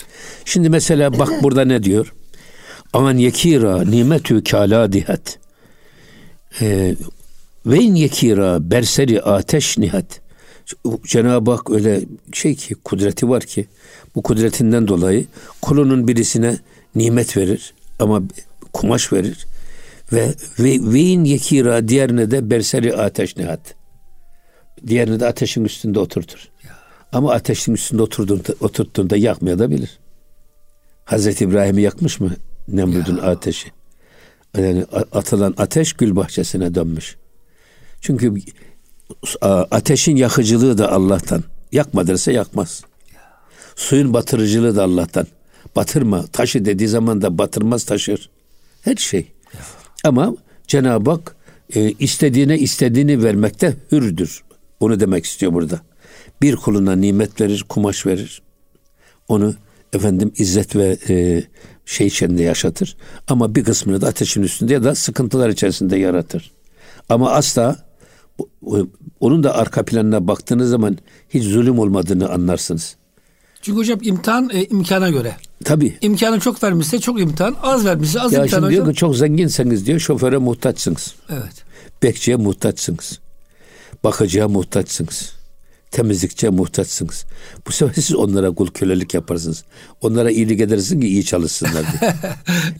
Şimdi 0.46 0.70
mesela 0.70 1.20
bak 1.20 1.30
burada 1.44 1.66
ne 1.66 1.84
diyor? 1.84 2.14
Aman 2.94 3.18
yekira 3.18 3.84
nimetü 3.84 4.44
kala 4.44 4.92
dihat. 4.92 5.40
Ee, 6.62 6.96
ve 7.66 7.80
in 7.80 7.96
yekira 7.96 8.72
berseri 8.72 9.22
ateş 9.22 9.78
nihat. 9.78 10.25
Cenab-ı 11.06 11.52
Hak 11.52 11.72
öyle 11.72 12.02
şey 12.34 12.56
ki 12.56 12.76
kudreti 12.76 13.30
var 13.30 13.44
ki 13.44 13.66
bu 14.16 14.24
kudretinden 14.24 14.88
dolayı 14.88 15.26
kulunun 15.62 16.08
birisine 16.08 16.60
nimet 16.96 17.38
verir 17.38 17.74
ama 18.00 18.24
kumaş 18.74 19.14
verir 19.14 19.46
ve 20.14 20.34
ve 20.60 20.94
vein 20.94 21.24
yekira 21.24 21.88
diğerine 21.88 22.32
de 22.32 22.50
berseri 22.50 22.96
ateş 22.96 23.38
nihat. 23.38 23.76
Diğerini 24.88 25.20
de 25.20 25.28
ateşin 25.28 25.66
üstünde 25.66 26.00
oturtur. 26.00 26.50
Ama 27.12 27.32
ateşin 27.32 27.74
üstünde 27.74 28.02
oturduğunda, 28.02 28.54
oturttuğunda 28.60 29.18
yakmaya 29.18 29.60
da 29.60 29.72
bilir. 29.72 30.00
Hazreti 31.06 31.44
İbrahim'i 31.44 31.82
yakmış 31.82 32.20
mı 32.20 32.32
Nemrud'un 32.68 33.18
ateşi? 33.18 33.72
Yani 34.58 34.86
atılan 35.12 35.54
ateş 35.58 35.94
gül 35.94 36.16
bahçesine 36.16 36.76
dönmüş. 36.76 37.16
Çünkü 38.02 38.36
ateşin 39.72 40.16
yakıcılığı 40.16 40.78
da 40.78 40.92
Allah'tan. 40.92 41.44
Yakma 41.72 42.08
derse 42.08 42.32
yakmaz. 42.32 42.84
Suyun 43.76 44.14
batırıcılığı 44.14 44.76
da 44.76 44.84
Allah'tan. 44.84 45.28
Batırma. 45.76 46.28
Taşı 46.28 46.66
dediği 46.66 46.88
zaman 46.88 47.22
da 47.22 47.38
batırmaz 47.38 47.84
taşır. 47.84 48.30
Her 48.82 48.96
şey. 48.96 49.32
Ama 50.04 50.36
Cenab-ı 50.68 51.12
Hak 51.12 51.36
e, 51.76 51.92
istediğine 51.92 52.60
istediğini 52.60 53.24
vermekte 53.24 53.76
hürdür. 53.92 54.44
Onu 54.80 55.00
demek 55.00 55.26
istiyor 55.26 55.54
burada. 55.54 55.82
Bir 56.42 56.56
kuluna 56.56 56.96
nimet 56.96 57.42
verir, 57.42 57.66
kumaş 57.70 58.06
verir. 58.06 58.42
Onu 59.28 59.56
efendim 59.94 60.32
izzet 60.38 60.76
ve 60.76 60.98
e, 61.10 61.44
şey 61.86 62.08
içinde 62.08 62.44
yaşatır. 62.44 62.98
Ama 63.28 63.56
bir 63.56 63.64
kısmını 63.64 64.02
da 64.02 64.08
ateşin 64.08 64.44
üstünde 64.44 64.74
ya 64.74 64.84
da 64.84 64.96
sıkıntılar 64.96 65.50
içerisinde 65.50 65.98
yaratır. 65.98 66.52
Ama 67.10 67.32
asla 67.32 67.85
onun 69.20 69.44
da 69.44 69.56
arka 69.56 69.86
planına 69.86 70.28
baktığınız 70.28 70.70
zaman 70.70 70.98
hiç 71.30 71.44
zulüm 71.44 71.80
olmadığını 71.80 72.30
anlarsınız. 72.30 72.96
Çünkü 73.62 73.80
hocam 73.80 74.00
imtihan 74.02 74.50
e, 74.54 74.66
imkana 74.66 75.10
göre. 75.10 75.36
Tabii. 75.64 75.98
İmkanı 76.02 76.40
çok 76.40 76.64
vermişse 76.64 77.00
çok 77.00 77.20
imtihan, 77.22 77.56
az 77.64 77.86
vermişse 77.86 78.22
az 78.22 78.34
ya 78.34 78.40
imtihan 78.44 78.60
şimdi 78.60 78.66
hocam. 78.66 78.86
diyor 78.86 78.94
ki 78.96 79.00
çok 79.00 79.18
zenginseniz 79.18 79.86
diyor 79.86 80.00
şoföre 80.00 80.38
muhtaçsınız. 80.38 81.16
Evet. 81.30 81.66
Bekçiye 82.04 82.38
muhtaçsınız. 82.38 83.20
Bakıcıya 84.04 84.48
muhtaçsınız. 84.48 85.32
Temizlikçiye 85.92 86.50
muhtaçsınız. 86.50 87.26
Bu 87.68 87.72
sefer 87.72 87.94
siz 88.02 88.16
onlara 88.16 88.52
kul 88.52 88.68
kölelik 88.68 89.14
yaparsınız. 89.14 89.64
Onlara 90.02 90.32
iyilik 90.32 90.62
edersiniz 90.62 91.02
ki 91.02 91.08
iyi 91.08 91.26
çalışsınlar 91.26 91.86
diye. 92.02 92.14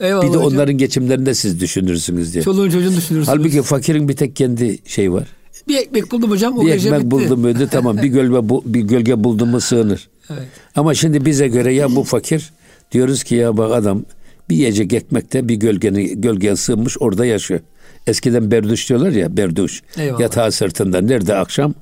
Eyvallah 0.00 0.22
bir 0.22 0.26
de 0.32 0.36
hocam. 0.36 0.52
onların 0.52 0.78
geçimlerini 0.78 1.26
de 1.26 1.34
siz 1.34 1.60
düşünürsünüz 1.60 2.34
diye. 2.34 2.44
Çoluğun 2.44 2.70
çocuğunu 2.70 2.96
düşünürsünüz. 2.96 3.28
Halbuki 3.28 3.62
fakirin 3.62 4.08
bir 4.08 4.16
tek 4.16 4.36
kendi 4.36 4.78
şey 4.86 5.12
var. 5.12 5.28
Bir 5.68 5.76
ekmek 5.78 6.12
buldum 6.12 6.30
hocam 6.30 6.58
o 6.58 6.62
Bir 6.62 6.72
gece 6.72 6.88
ekmek 6.88 7.00
bitti. 7.02 7.10
buldum 7.10 7.44
öldü 7.44 7.68
tamam 7.70 7.96
bir 7.96 8.08
gölge 8.08 8.48
bu, 8.48 8.62
bir 8.66 8.80
gölge 8.80 9.24
buldum 9.24 9.48
mu 9.48 9.60
sığınır. 9.60 10.08
Evet. 10.30 10.42
Ama 10.76 10.94
şimdi 10.94 11.24
bize 11.24 11.48
göre 11.48 11.74
ya 11.74 11.96
bu 11.96 12.04
fakir 12.04 12.52
diyoruz 12.92 13.24
ki 13.24 13.34
ya 13.34 13.56
bak 13.56 13.72
adam 13.72 14.04
bir 14.48 14.56
yiyecek 14.56 14.92
ekmekte 14.92 15.48
bir 15.48 15.54
gölgenin 15.54 16.20
gölgeye 16.22 16.56
sığınmış 16.56 16.96
orada 17.00 17.26
yaşıyor. 17.26 17.60
Eskiden 18.06 18.50
berduş 18.50 18.88
diyorlar 18.88 19.10
ya 19.12 19.36
berduş. 19.36 19.82
Eyvallah. 19.98 20.20
Yatağı 20.20 20.52
sırtında 20.52 21.00
nerede 21.00 21.34
akşam 21.34 21.74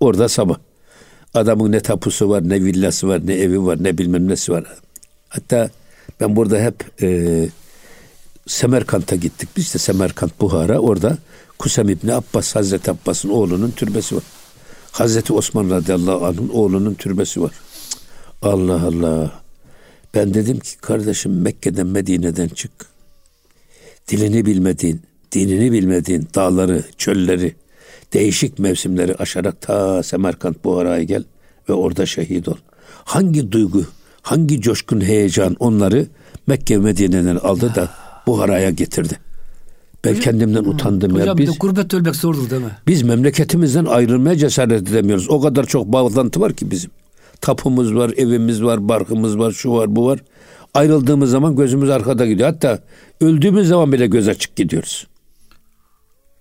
orada 0.00 0.28
sabah. 0.28 0.56
Adamın 1.34 1.72
ne 1.72 1.80
tapusu 1.80 2.28
var 2.28 2.48
ne 2.48 2.64
villası 2.64 3.08
var 3.08 3.26
ne 3.26 3.34
evi 3.34 3.62
var 3.66 3.84
ne 3.84 3.98
bilmem 3.98 4.28
nesi 4.28 4.52
var. 4.52 4.64
Hatta 5.28 5.70
ben 6.20 6.36
burada 6.36 6.58
hep 6.58 7.02
e, 7.02 7.48
Semerkant'a 8.46 9.16
gittik. 9.16 9.48
Biz 9.56 9.74
de 9.74 9.78
Semerkant 9.78 10.40
Buhara 10.40 10.78
orada 10.78 11.18
Kusem 11.60 11.88
İbni 11.88 12.14
Abbas 12.14 12.56
Hazreti 12.56 12.90
Abbas'ın 12.90 13.28
oğlunun 13.28 13.70
türbesi 13.70 14.16
var. 14.16 14.22
Hazreti 14.92 15.32
Osman 15.32 15.70
radıyallahu 15.70 16.26
anh'ın 16.26 16.48
oğlunun 16.48 16.94
türbesi 16.94 17.42
var. 17.42 17.52
Allah 18.42 18.86
Allah. 18.86 19.42
Ben 20.14 20.34
dedim 20.34 20.58
ki 20.60 20.76
kardeşim 20.76 21.42
Mekke'den 21.42 21.86
Medine'den 21.86 22.48
çık. 22.48 22.70
Dilini 24.08 24.46
bilmediğin, 24.46 25.00
dinini 25.32 25.72
bilmediğin 25.72 26.28
dağları, 26.34 26.84
çölleri, 26.98 27.54
değişik 28.12 28.58
mevsimleri 28.58 29.14
aşarak 29.14 29.60
ta 29.60 30.02
Semerkant 30.02 30.64
Buhara'ya 30.64 31.02
gel 31.02 31.24
ve 31.68 31.72
orada 31.72 32.06
şehit 32.06 32.48
ol. 32.48 32.56
Hangi 33.04 33.52
duygu, 33.52 33.84
hangi 34.22 34.60
coşkun 34.60 35.00
heyecan 35.00 35.56
onları 35.58 36.06
Mekke 36.46 36.78
Medine'den 36.78 37.36
aldı 37.36 37.74
da 37.74 37.90
Buhara'ya 38.26 38.70
getirdi. 38.70 39.29
Ben 40.04 40.14
kendimden 40.20 40.64
utandım 40.64 41.16
ya. 41.16 41.22
Hocam 41.22 41.38
bir 41.38 41.42
Biz, 41.46 41.52
de 41.54 41.56
gurbet 41.60 41.94
ölmek 41.94 42.16
zordur 42.16 42.50
değil 42.50 42.62
mi? 42.62 42.70
biz 42.86 43.02
memleketimizden 43.02 43.84
ayrılmaya 43.84 44.36
cesaret 44.36 44.88
edemiyoruz. 44.88 45.30
O 45.30 45.40
kadar 45.40 45.64
çok 45.64 45.86
bağlantı 45.86 46.40
var 46.40 46.52
ki 46.52 46.70
bizim. 46.70 46.90
Tapumuz 47.40 47.94
var, 47.94 48.12
evimiz 48.16 48.62
var, 48.62 48.88
barkımız 48.88 49.38
var, 49.38 49.50
şu 49.52 49.72
var, 49.72 49.96
bu 49.96 50.06
var. 50.06 50.18
Ayrıldığımız 50.74 51.30
zaman 51.30 51.56
gözümüz 51.56 51.90
arkada 51.90 52.26
gidiyor. 52.26 52.48
Hatta 52.48 52.78
öldüğümüz 53.20 53.68
zaman 53.68 53.92
bile 53.92 54.06
göz 54.06 54.28
açık 54.28 54.56
gidiyoruz. 54.56 55.06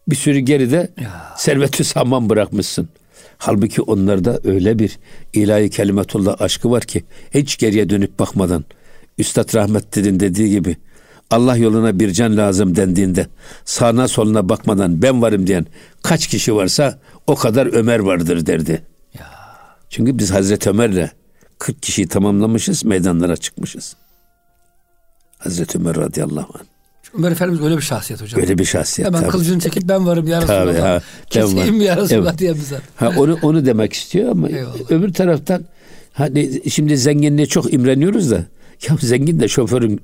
Bir 0.08 0.16
sürü 0.16 0.40
geride 0.40 0.90
Ya. 1.02 1.34
serveti 1.38 1.84
saman 1.84 2.30
bırakmışsın. 2.30 2.90
Halbuki 3.38 3.82
onlarda 3.82 4.40
öyle 4.44 4.80
bir 4.80 5.00
ilahi 5.34 5.70
kelimetullah 5.70 6.42
aşkı 6.42 6.72
var 6.72 6.84
ki 6.84 7.04
hiç 7.34 7.58
geriye 7.58 7.90
dönüp 7.90 8.20
bakmadan 8.20 8.66
Üstad 9.18 9.56
Rahmetli'nin 9.56 10.20
dediği 10.20 10.50
gibi 10.50 10.78
Allah 11.32 11.58
yoluna 11.58 12.00
bir 12.00 12.12
can 12.12 12.38
lazım 12.38 12.76
dendiğinde 12.76 13.28
sağına 13.66 14.08
soluna 14.08 14.50
bakmadan 14.50 15.02
ben 15.02 15.22
varım 15.22 15.48
diyen 15.48 15.66
kaç 16.04 16.28
kişi 16.28 16.56
varsa 16.56 17.00
o 17.28 17.36
kadar 17.36 17.66
Ömer 17.74 18.00
vardır 18.00 18.46
derdi. 18.46 18.82
Çünkü 19.90 20.18
biz 20.18 20.32
Hazreti 20.32 20.70
Ömer'le 20.70 21.10
40 21.60 21.82
kişiyi 21.84 22.08
tamamlamışız 22.08 22.86
meydanlara 22.86 23.38
çıkmışız. 23.38 23.96
Hazreti 25.38 25.78
Ömer 25.78 25.96
radıyallahu 25.96 26.52
anh. 26.60 26.64
Ömer 27.18 27.32
Efendimiz 27.32 27.62
öyle 27.66 27.78
bir 27.78 27.82
şahsiyet 27.82 28.22
hocam. 28.22 28.42
Böyle 28.42 28.58
bir 28.58 28.66
şahsiyet. 28.66 29.08
Hemen 29.08 29.22
tabii. 29.22 29.32
kılıcını 29.32 29.60
çekip 29.60 29.84
ben 29.84 30.08
varım 30.08 30.28
ya 30.28 30.40
Tabii, 30.40 30.70
Resulallah. 30.70 30.90
ha, 30.90 31.02
ben 31.02 31.30
Keseyim 31.30 31.82
ya 31.82 31.98
Resulallah 31.98 32.30
Evet. 32.30 32.40
diye 32.40 32.56
bize. 32.56 32.80
Ha 32.96 33.12
onu 33.18 33.38
onu 33.42 33.66
demek 33.66 33.94
istiyor 33.94 34.32
ama 34.32 34.50
Eyvallah. 34.50 34.92
öbür 34.92 35.14
taraftan 35.14 35.66
hani 36.14 36.70
şimdi 36.70 36.98
zenginliğe 36.98 37.48
çok 37.48 37.74
imreniyoruz 37.74 38.32
da 38.32 38.36
ya 38.90 38.98
zengin 39.02 39.40
de 39.40 39.48
şoförün 39.48 40.02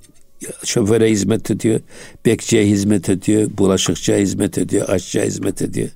şoföre 0.64 1.12
hizmet 1.12 1.52
ediyor, 1.52 1.80
bekçiye 2.26 2.66
hizmet 2.66 3.10
ediyor, 3.10 3.50
bulaşıkçıya 3.58 4.18
hizmet 4.18 4.58
ediyor, 4.58 4.90
aşçıya 4.90 5.26
hizmet 5.26 5.62
ediyor. 5.62 5.90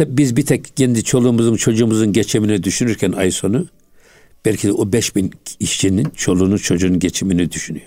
Biz 0.00 0.36
bir 0.36 0.46
tek 0.46 0.76
kendi 0.76 1.04
çoluğumuzun 1.04 1.56
çocuğumuzun 1.56 2.12
geçimini 2.12 2.62
düşünürken 2.64 3.12
ay 3.12 3.30
sonu 3.30 3.66
belki 4.44 4.68
de 4.68 4.72
o 4.72 4.92
5000 4.92 5.30
işçinin 5.60 6.06
çoluğunun 6.16 6.56
çocuğunun 6.56 6.98
geçimini 6.98 7.52
düşünüyor. 7.52 7.86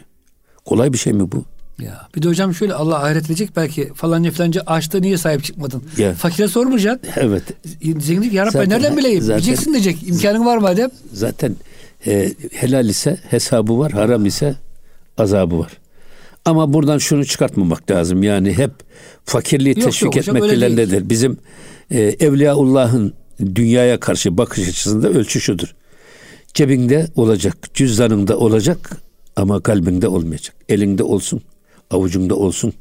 Kolay 0.66 0.94
bir 0.94 0.98
şey 0.98 1.14
mi 1.14 1.32
bu? 1.32 1.46
Ya. 1.82 2.08
Bir 2.16 2.22
de 2.22 2.28
hocam 2.28 2.54
şöyle 2.54 2.74
Allah 2.74 3.04
ahiret 3.04 3.26
edecek 3.26 3.50
belki 3.56 3.94
falanca 3.94 4.32
filanca 4.32 4.62
açta 4.66 5.00
niye 5.00 5.18
sahip 5.18 5.44
çıkmadın? 5.44 5.84
Ya. 5.98 6.14
Fakire 6.14 6.48
sormayacaksın. 6.48 7.10
Evet. 7.16 7.44
Zenginlik 8.00 8.34
ya 8.34 8.44
Rabbi 8.46 8.52
Zaten- 8.54 8.70
nereden 8.70 8.98
bileyim? 8.98 9.22
zaten- 9.22 9.44
Diyeceksin 9.44 9.74
diyecek. 9.74 10.04
İmkanın 10.10 10.46
var 10.46 10.58
madem. 10.58 10.90
Zaten 11.14 11.56
e, 12.08 12.34
helal 12.52 12.90
ise 12.90 13.18
hesabı 13.30 13.80
var, 13.80 13.92
haram 13.92 14.26
ise 14.26 14.56
azabı 15.18 15.60
var. 15.60 15.72
Ama 16.46 16.74
buradan 16.74 16.98
şunu 16.98 17.26
çıkartmamak 17.26 17.92
lazım. 17.92 18.24
Yani 18.24 18.58
hep 18.58 18.72
fakirliği 19.26 19.76
Yok, 19.76 19.86
teşvik 19.86 20.16
yok 20.16 20.18
etmek 20.18 20.44
filandedir. 20.44 21.10
Bizim 21.10 21.38
e, 21.92 22.02
Evliyaullah'ın 22.02 23.14
dünyaya 23.56 24.00
karşı 24.00 24.38
bakış 24.38 24.70
açısında 24.70 25.10
ölçü 25.10 25.42
şudur. 25.42 25.76
Cebinde 26.54 27.08
olacak, 27.16 27.58
cüzdanında 27.74 28.38
olacak 28.38 28.98
ama 29.36 29.60
kalbinde 29.60 30.08
olmayacak. 30.08 30.56
Elinde 30.70 31.04
olsun, 31.04 31.42
avucunda 31.92 32.36
olsun, 32.36 32.74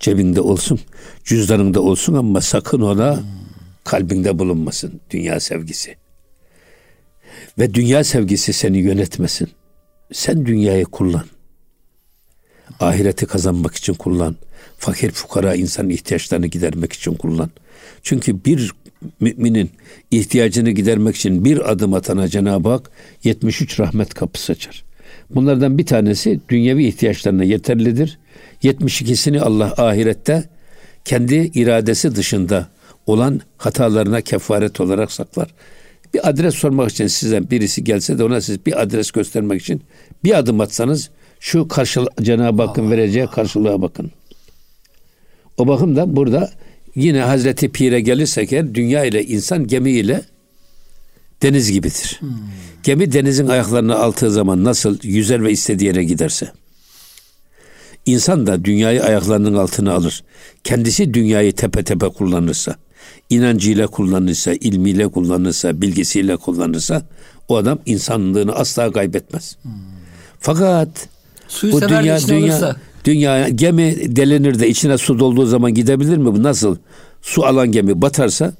cebinde 0.00 0.40
olsun, 0.40 0.80
cüzdanında 1.24 1.80
olsun 1.80 2.14
ama 2.14 2.40
sakın 2.40 2.80
ona 2.80 3.20
kalbinde 3.84 4.38
bulunmasın 4.38 5.00
dünya 5.10 5.40
sevgisi. 5.40 5.96
Ve 7.58 7.74
dünya 7.74 8.04
sevgisi 8.04 8.52
seni 8.52 8.78
yönetmesin. 8.78 9.48
Sen 10.12 10.46
dünyayı 10.46 10.84
kullan. 10.84 11.24
Ahireti 12.80 13.26
kazanmak 13.26 13.74
için 13.74 13.94
kullan. 13.94 14.36
Fakir 14.78 15.10
fukara 15.10 15.54
insanın 15.54 15.88
ihtiyaçlarını 15.88 16.46
gidermek 16.46 16.92
için 16.92 17.14
kullan. 17.14 17.50
Çünkü 18.02 18.44
bir 18.44 18.72
müminin 19.20 19.70
ihtiyacını 20.10 20.70
gidermek 20.70 21.16
için 21.16 21.44
bir 21.44 21.70
adım 21.70 21.94
atana 21.94 22.28
Cenab-ı 22.28 22.68
Hak 22.68 22.90
73 23.24 23.80
rahmet 23.80 24.14
kapısı 24.14 24.52
açar. 24.52 24.84
Bunlardan 25.30 25.78
bir 25.78 25.86
tanesi 25.86 26.40
dünyevi 26.48 26.86
ihtiyaçlarına 26.86 27.44
yeterlidir. 27.44 28.18
72'sini 28.62 29.40
Allah 29.40 29.74
ahirette 29.76 30.44
kendi 31.04 31.34
iradesi 31.34 32.16
dışında 32.16 32.68
olan 33.06 33.40
hatalarına 33.56 34.20
kefaret 34.20 34.80
olarak 34.80 35.12
saklar. 35.12 35.54
Bir 36.14 36.28
adres 36.28 36.54
sormak 36.54 36.90
için 36.90 37.06
size 37.06 37.50
birisi 37.50 37.84
gelse 37.84 38.18
de 38.18 38.24
ona 38.24 38.40
siz 38.40 38.66
bir 38.66 38.82
adres 38.82 39.10
göstermek 39.10 39.62
için 39.62 39.82
bir 40.24 40.38
adım 40.38 40.60
atsanız 40.60 41.10
şu 41.40 41.68
karşı 41.68 42.00
Cenab-ı 42.22 42.62
Hakk'ın 42.62 42.90
vereceği 42.90 43.26
karşılığa 43.26 43.82
bakın. 43.82 44.10
O 45.58 45.68
bakımdan 45.68 46.16
burada 46.16 46.50
yine 46.94 47.20
Hazreti 47.20 47.68
Pir'e 47.68 48.00
gelirsek 48.00 48.52
eğer 48.52 48.74
dünya 48.74 49.04
ile 49.04 49.24
insan 49.24 49.66
gemi 49.66 49.90
ile 49.90 50.22
deniz 51.42 51.72
gibidir. 51.72 52.20
Gemi 52.82 53.12
denizin 53.12 53.48
ayaklarına 53.48 53.96
altığı 53.96 54.30
zaman 54.30 54.64
nasıl 54.64 54.98
yüzer 55.02 55.44
ve 55.44 55.52
istediği 55.52 55.84
yere 55.84 56.04
giderse. 56.04 56.52
İnsan 58.06 58.46
da 58.46 58.64
dünyayı 58.64 59.04
ayaklarının 59.04 59.54
altına 59.54 59.92
alır. 59.92 60.24
Kendisi 60.64 61.14
dünyayı 61.14 61.52
tepe 61.52 61.82
tepe 61.82 62.08
kullanırsa, 62.08 62.76
inancıyla 63.30 63.86
kullanırsa, 63.86 64.52
ilmiyle 64.52 65.08
kullanırsa, 65.08 65.80
bilgisiyle 65.80 66.36
kullanırsa 66.36 67.02
o 67.48 67.56
adam 67.56 67.78
insanlığını 67.86 68.52
asla 68.52 68.92
kaybetmez. 68.92 69.56
Fakat 70.40 71.08
Suyu 71.50 71.72
bu 71.72 71.78
sever 71.80 72.02
dünya 72.02 72.16
içine 72.16 72.36
dünya 72.36 72.52
alırsa. 72.54 72.76
dünya 73.04 73.48
gemi 73.48 74.16
delinir 74.16 74.58
de 74.58 74.68
içine 74.68 74.98
su 74.98 75.18
dolduğu 75.18 75.46
zaman 75.46 75.74
gidebilir 75.74 76.16
mi? 76.16 76.24
Bu 76.24 76.42
nasıl? 76.42 76.76
Su 77.22 77.44
alan 77.46 77.72
gemi 77.72 78.02
batarsa 78.02 78.52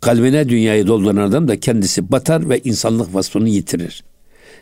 kalbine 0.00 0.48
dünyayı 0.48 0.86
dolduran 0.86 1.16
adam 1.16 1.48
da 1.48 1.60
kendisi 1.60 2.12
batar 2.12 2.48
ve 2.50 2.60
insanlık 2.64 3.14
vasfını 3.14 3.48
yitirir. 3.48 4.04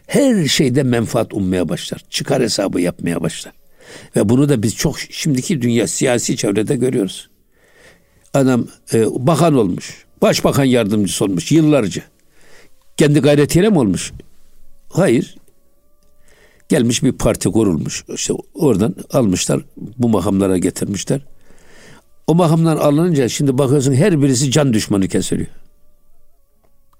her 0.06 0.46
şeyde 0.46 0.82
menfaat 0.82 1.34
ummaya 1.34 1.68
başlar. 1.68 2.00
Çıkar 2.10 2.42
hesabı 2.42 2.80
yapmaya 2.80 3.22
başlar. 3.22 3.52
Ve 4.16 4.28
bunu 4.28 4.48
da 4.48 4.62
biz 4.62 4.76
çok 4.76 4.98
şimdiki 5.00 5.62
dünya 5.62 5.86
siyasi 5.86 6.36
çevrede 6.36 6.76
görüyoruz. 6.76 7.28
Adam 8.34 8.66
e, 8.94 9.06
bakan 9.06 9.54
olmuş. 9.54 10.04
Başbakan 10.22 10.64
yardımcısı 10.64 11.24
olmuş 11.24 11.52
yıllarca. 11.52 12.02
Kendi 12.96 13.20
gayretiyle 13.20 13.68
mi 13.68 13.78
olmuş? 13.78 14.12
Hayır. 14.88 15.36
Gelmiş 16.68 17.02
bir 17.02 17.12
parti 17.12 17.50
kurulmuş. 17.50 18.04
İşte 18.14 18.34
oradan 18.54 18.94
almışlar 19.12 19.60
bu 19.76 20.08
makamlara 20.08 20.58
getirmişler. 20.58 21.20
O 22.26 22.34
makamdan 22.34 22.76
alınınca 22.76 23.28
şimdi 23.28 23.58
bakıyorsun 23.58 23.94
her 23.94 24.22
birisi 24.22 24.50
can 24.50 24.72
düşmanı 24.72 25.08
kesiliyor. 25.08 25.48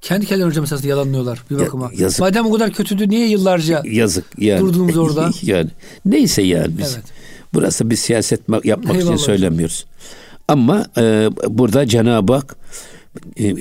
Kendi 0.01 0.27
kendilerine 0.27 0.51
hocam 0.51 0.65
esasında 0.65 0.89
yalanlıyorlar 0.89 1.43
bir 1.51 1.59
bakıma. 1.59 1.85
Ya, 1.85 2.03
yazık. 2.03 2.21
Madem 2.21 2.47
o 2.47 2.53
kadar 2.53 2.73
kötüydü 2.73 3.09
niye 3.09 3.29
yıllarca 3.29 3.83
yazık 3.85 4.25
yani. 4.39 4.61
durdunuz 4.61 4.97
orada? 4.97 5.31
yani 5.43 5.71
neyse 6.05 6.43
yani 6.43 6.79
biz. 6.79 6.95
Evet. 6.95 7.05
Burası 7.55 7.91
bir 7.91 7.97
siyaset 7.97 8.41
yapmak 8.65 8.97
Eyvallah. 8.97 9.01
için 9.03 9.17
söylemiyoruz. 9.17 9.87
Ama 10.49 10.87
e, 10.97 11.31
burada 11.49 11.87
Cenab-ı 11.87 12.33
Hak 12.33 12.57
e, 13.39 13.55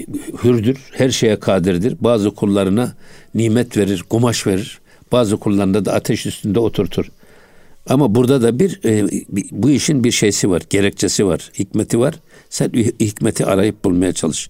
hürdür, 0.43 0.77
her 0.91 1.09
şeye 1.09 1.39
kadirdir. 1.39 1.97
Bazı 2.01 2.31
kullarına 2.31 2.93
nimet 3.35 3.77
verir, 3.77 4.03
kumaş 4.09 4.47
verir. 4.47 4.79
Bazı 5.13 5.37
kullarına 5.37 5.85
da 5.85 5.93
ateş 5.93 6.25
üstünde 6.25 6.59
oturtur. 6.59 7.11
Ama 7.89 8.15
burada 8.15 8.41
da 8.41 8.59
bir 8.59 8.79
e, 8.85 9.07
bu 9.51 9.69
işin 9.69 10.03
bir 10.03 10.11
şeysi 10.11 10.49
var, 10.49 10.61
gerekçesi 10.69 11.25
var, 11.25 11.51
hikmeti 11.59 11.99
var. 11.99 12.15
Sen 12.49 12.69
hikmeti 12.99 13.45
arayıp 13.45 13.85
bulmaya 13.85 14.13
çalış. 14.13 14.49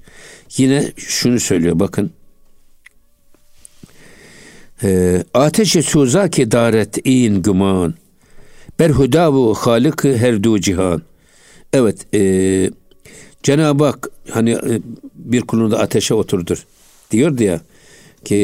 Yine 0.57 0.91
şunu 0.97 1.39
söylüyor 1.39 1.79
bakın. 1.79 2.11
E, 4.83 5.23
ateşe 5.33 5.81
suza 5.81 6.29
ki 6.29 6.51
daret 6.51 7.07
in 7.07 7.41
güman. 7.41 7.93
Berhudavu 8.79 9.53
halıkı 9.53 10.17
her 10.17 10.43
du 10.43 10.59
cihan. 10.59 11.01
Evet, 11.73 12.15
e, 12.15 12.71
Cenab-ı 13.43 13.83
Hak 13.83 14.09
hani 14.29 14.51
e, 14.51 14.81
bir 15.15 15.41
kulunu 15.41 15.71
da 15.71 15.79
ateşe 15.79 16.13
oturdur 16.13 16.65
diyordu 17.11 17.43
ya 17.43 17.61
ki 18.25 18.35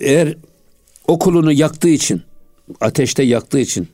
eğer 0.00 0.36
o 1.08 1.18
kulunu 1.18 1.52
yaktığı 1.52 1.88
için 1.88 2.22
ateşte 2.80 3.22
yaktığı 3.22 3.58
için 3.58 3.88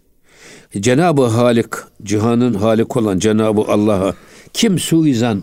Cenab-ı 0.81 1.25
Halik 1.27 1.69
cihanın 2.03 2.55
halik 2.55 2.97
olan 2.97 3.19
Cenab-ı 3.19 3.61
Allah'a 3.61 4.15
kim 4.53 4.79
suizan 4.79 5.43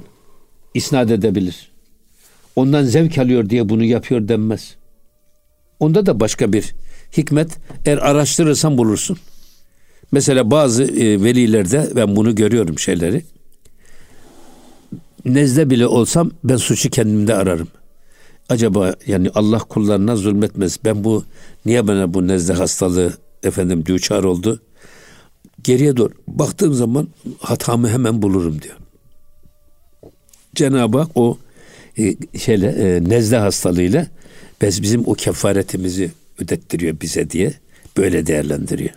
isnat 0.74 1.12
edebilir? 1.12 1.72
Ondan 2.56 2.84
zevk 2.84 3.18
alıyor 3.18 3.50
diye 3.50 3.70
bunu 3.70 3.84
yapıyor 3.84 4.28
denmez. 4.28 4.76
Onda 5.80 6.06
da 6.06 6.20
başka 6.20 6.54
bir 6.54 6.76
hikmet 7.18 7.58
eğer 7.86 7.98
araştırırsan 7.98 8.78
bulursun. 8.78 9.18
Mesela 10.12 10.52
bazı 10.52 10.84
e, 10.84 11.24
velilerde 11.24 11.90
ben 11.96 12.16
bunu 12.16 12.36
görüyorum 12.36 12.80
şeyleri. 12.80 13.24
Nezle 15.26 15.70
bile 15.70 15.88
olsam 15.88 16.32
ben 16.44 16.58
suçu 16.58 16.90
kendimde 16.90 17.36
ararım. 17.36 17.68
Acaba 18.50 18.96
yani 19.08 19.30
Allah 19.36 19.60
kullarına 19.60 20.16
zulmetmez. 20.16 20.80
Ben 20.86 21.04
bu 21.04 21.24
niye 21.66 21.88
bana 21.88 22.14
bu 22.14 22.28
nezle 22.28 22.54
hastalığı 22.54 23.14
efendim 23.44 23.86
düçar 23.86 24.24
oldu? 24.24 24.62
Geriye 25.64 25.98
doğru 25.98 26.14
baktığım 26.28 26.74
zaman 26.74 27.08
hatamı 27.40 27.90
hemen 27.90 28.22
bulurum 28.22 28.62
diyor. 28.62 28.76
Cenab-ı 30.56 30.98
Hak 30.98 31.12
o 31.16 31.38
e, 31.98 32.16
şeyle 32.38 32.68
e, 32.68 33.10
nezle 33.10 33.38
hastalığıyla 33.38 34.08
biz 34.62 34.82
bizim 34.82 35.04
o 35.08 35.14
kefaretimizi 35.14 36.12
ödettiriyor 36.40 37.02
bize 37.02 37.30
diye 37.30 37.54
böyle 37.98 38.28
değerlendiriyor. 38.28 38.92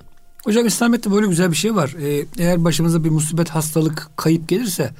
Hocam 0.45 0.67
İslamiyet'te 0.67 1.13
böyle 1.13 1.27
güzel 1.27 1.51
bir 1.51 1.57
şey 1.57 1.75
var. 1.75 1.97
Ee, 2.03 2.25
eğer 2.39 2.65
başımıza 2.65 3.05
bir 3.05 3.11
musibet, 3.11 3.49
hastalık, 3.49 4.11
kayıp 4.17 4.49
gelirse 4.49 4.91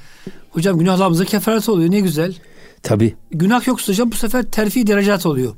hocam 0.49 0.79
günahlarımıza 0.79 1.25
kefaret 1.25 1.69
oluyor. 1.69 1.91
Ne 1.91 1.99
güzel. 1.99 2.35
Tabi. 2.83 3.15
Günah 3.31 3.67
yoksa 3.67 3.93
hocam 3.93 4.11
bu 4.11 4.15
sefer 4.15 4.43
terfi 4.43 4.87
derecat 4.87 5.25
oluyor. 5.25 5.55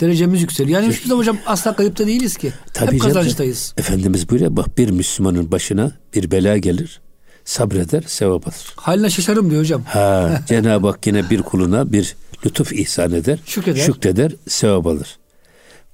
Derecemiz 0.00 0.42
yükseliyor. 0.42 0.80
Yani 0.82 0.92
hiçbir 0.92 1.08
zaman 1.08 1.20
hocam 1.20 1.38
asla 1.46 1.76
kayıpta 1.76 2.06
değiliz 2.06 2.36
ki. 2.36 2.52
Tabii 2.74 2.94
Hep 2.94 3.02
kazançtayız. 3.02 3.74
Efendimiz 3.76 4.28
buyuruyor 4.30 4.56
bak 4.56 4.78
bir 4.78 4.90
Müslümanın 4.90 5.52
başına 5.52 5.92
bir 6.14 6.30
bela 6.30 6.58
gelir. 6.58 7.00
Sabreder, 7.44 8.02
sevap 8.06 8.48
alır. 8.48 8.72
Haline 8.76 9.10
şaşarım 9.10 9.50
diyor 9.50 9.60
hocam. 9.60 9.82
Ha, 9.82 10.42
Cenab-ı 10.48 10.86
Hak 10.86 11.06
yine 11.06 11.30
bir 11.30 11.42
kuluna 11.42 11.92
bir 11.92 12.16
lütuf 12.46 12.72
ihsan 12.72 13.12
eder. 13.12 13.38
Şükreder. 13.46 13.80
Şükreder, 13.80 14.32
sevap 14.48 14.86
alır. 14.86 15.18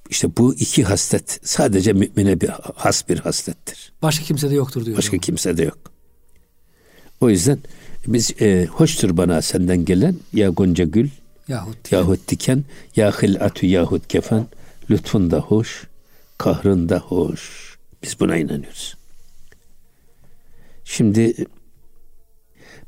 İşte 0.09 0.37
bu 0.37 0.53
iki 0.53 0.83
haslet 0.83 1.39
sadece 1.43 1.93
mümine 1.93 2.41
bir 2.41 2.49
has 2.75 3.09
bir 3.09 3.19
haslettir. 3.19 3.93
Başka 4.01 4.25
kimse 4.25 4.49
de 4.49 4.55
yoktur 4.55 4.85
diyor. 4.85 4.97
Başka 4.97 5.09
hocam. 5.11 5.21
kimse 5.21 5.57
de 5.57 5.63
yok. 5.63 5.77
O 7.21 7.29
yüzden 7.29 7.59
biz 8.07 8.41
e, 8.41 8.65
hoştur 8.65 9.17
bana 9.17 9.41
senden 9.41 9.85
gelen 9.85 10.15
ya 10.33 10.49
gonca 10.49 10.83
gül 10.83 11.09
Yahut. 11.47 11.91
yahut 11.91 12.27
diken 12.27 12.63
ya 12.95 13.11
hilatü 13.11 13.65
yahut 13.65 14.07
kefen 14.07 14.45
lütfun 14.89 15.31
da 15.31 15.39
hoş 15.39 15.87
kahrın 16.37 16.89
da 16.89 16.99
hoş. 16.99 17.71
Biz 18.03 18.19
buna 18.19 18.37
inanıyoruz. 18.37 18.97
Şimdi 20.83 21.35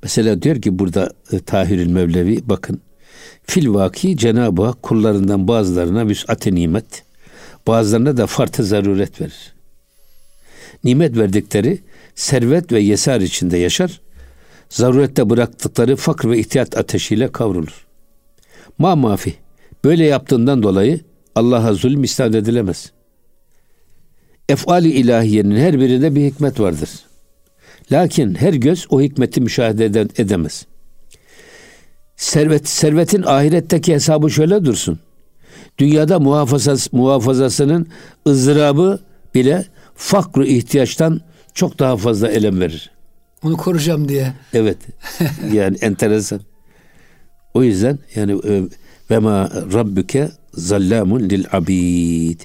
mesela 0.03 0.41
diyor 0.41 0.61
ki 0.61 0.79
burada 0.79 1.13
e, 1.31 1.39
Tahirül 1.39 1.87
Mevlevi 1.87 2.49
bakın 2.49 2.81
fil 3.43 3.73
vaki 3.73 4.17
Cenab-ı 4.17 4.63
Hak 4.63 4.83
kullarından 4.83 5.47
bazılarına 5.47 6.07
vüs'at-ı 6.07 6.55
nimet 6.55 7.03
bazılarına 7.67 8.17
da 8.17 8.27
fartı 8.27 8.63
zaruret 8.63 9.21
verir. 9.21 9.53
Nimet 10.83 11.17
verdikleri 11.17 11.79
servet 12.15 12.71
ve 12.71 12.79
yesar 12.79 13.21
içinde 13.21 13.57
yaşar. 13.57 14.01
Zarurette 14.73 15.29
bıraktıkları 15.29 15.95
fakr 15.95 16.29
ve 16.29 16.39
ihtiyat 16.39 16.77
ateşiyle 16.77 17.31
kavrulur. 17.31 17.85
Ma 18.77 18.95
mafi. 18.95 19.33
Böyle 19.83 20.05
yaptığından 20.05 20.63
dolayı 20.63 20.99
Allah'a 21.35 21.73
zulm 21.73 22.03
isnat 22.03 22.35
edilemez. 22.35 22.91
Efali 24.49 24.91
ilahiyenin 24.91 25.55
her 25.55 25.79
birinde 25.79 26.15
bir 26.15 26.25
hikmet 26.25 26.59
vardır. 26.59 26.89
Lakin 27.91 28.35
her 28.35 28.53
göz 28.53 28.87
o 28.89 29.01
hikmeti 29.01 29.41
müşahede 29.41 29.85
edemez. 30.17 30.65
Servet, 32.15 32.67
servetin 32.67 33.23
ahiretteki 33.23 33.93
hesabı 33.93 34.29
şöyle 34.29 34.65
dursun. 34.65 34.99
Dünyada 35.77 36.19
muhafazası, 36.19 36.89
muhafazasının 36.91 37.87
ızdırabı 38.27 38.99
bile 39.35 39.65
fakru 39.95 40.45
ihtiyaçtan 40.45 41.21
çok 41.53 41.79
daha 41.79 41.97
fazla 41.97 42.29
elem 42.29 42.59
verir. 42.59 42.92
Onu 43.43 43.57
koruyacağım 43.57 44.09
diye. 44.09 44.33
Evet. 44.53 44.77
Yani 45.53 45.77
enteresan. 45.81 46.41
O 47.53 47.63
yüzden 47.63 47.99
yani 48.15 48.41
e, 48.47 48.63
ve 49.09 49.19
ma 49.19 49.49
rabbuke 49.73 50.31
zallamun 50.53 51.19
lil 51.19 51.45
abid. 51.51 52.41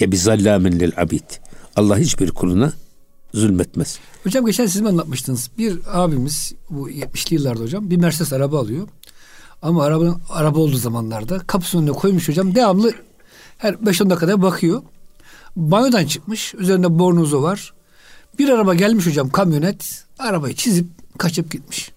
Ya 0.00 0.12
bi 0.12 0.16
zallamin 0.16 0.80
lil 0.80 0.92
abid. 0.96 1.30
Allah 1.76 1.98
hiçbir 1.98 2.30
kuluna 2.30 2.72
zulmetmez. 3.34 3.98
Hocam 4.24 4.46
geçen 4.46 4.66
siz 4.66 4.80
mi 4.80 4.88
anlatmıştınız? 4.88 5.50
Bir 5.58 5.78
abimiz 5.92 6.54
bu 6.70 6.90
70'li 6.90 7.34
yıllarda 7.34 7.60
hocam 7.60 7.90
bir 7.90 7.96
Mercedes 7.96 8.32
araba 8.32 8.58
alıyor. 8.60 8.88
Ama 9.62 9.84
arabanın 9.84 10.20
araba 10.28 10.58
olduğu 10.58 10.76
zamanlarda 10.76 11.38
kapısının 11.38 11.82
önüne 11.82 11.92
koymuş 11.92 12.28
hocam. 12.28 12.54
Devamlı 12.54 12.92
her 13.58 13.74
5-10 13.74 14.10
dakikada 14.10 14.42
bakıyor. 14.42 14.82
Banyodan 15.56 16.06
çıkmış. 16.06 16.54
Üzerinde 16.54 16.98
bornozu 16.98 17.42
var. 17.42 17.72
Bir 18.38 18.48
araba 18.48 18.74
gelmiş 18.74 19.06
hocam 19.06 19.30
kamyonet. 19.30 20.04
Arabayı 20.18 20.54
çizip 20.54 20.86
kaçıp 21.18 21.50
gitmiş. 21.50 21.92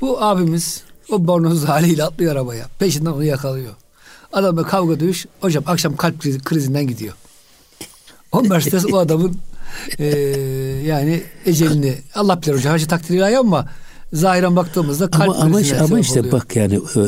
Bu 0.00 0.22
abimiz 0.22 0.82
o 1.10 1.26
bornoz 1.26 1.64
haliyle 1.64 2.04
atlıyor 2.04 2.32
arabaya. 2.32 2.66
Peşinden 2.78 3.10
onu 3.10 3.24
yakalıyor. 3.24 3.72
Adamla 4.32 4.62
kavga 4.62 5.00
dövüş. 5.00 5.26
Hocam 5.40 5.64
akşam 5.66 5.96
kalp 5.96 6.22
krizi- 6.24 6.44
krizinden 6.44 6.86
gidiyor. 6.86 7.14
O 8.32 8.42
Mercedes 8.42 8.84
o 8.92 8.98
adamın 8.98 9.36
eee, 9.98 10.06
yani 10.86 11.22
ecelini 11.46 11.98
Allah 12.14 12.42
bilir 12.42 12.54
hocam. 12.54 12.72
Her 12.72 12.78
şey 12.78 12.88
takdir 12.88 13.14
ilahi 13.16 13.38
ama 13.38 13.68
zahiren 14.12 14.56
baktığımızda 14.56 15.10
kalp 15.10 15.22
Ama 15.30 15.34
ama, 15.34 15.58
krizine 15.58 15.80
ama 15.80 16.00
işte 16.00 16.20
oluyor. 16.20 16.32
bak 16.32 16.56
yani 16.56 16.74
e, 16.74 17.00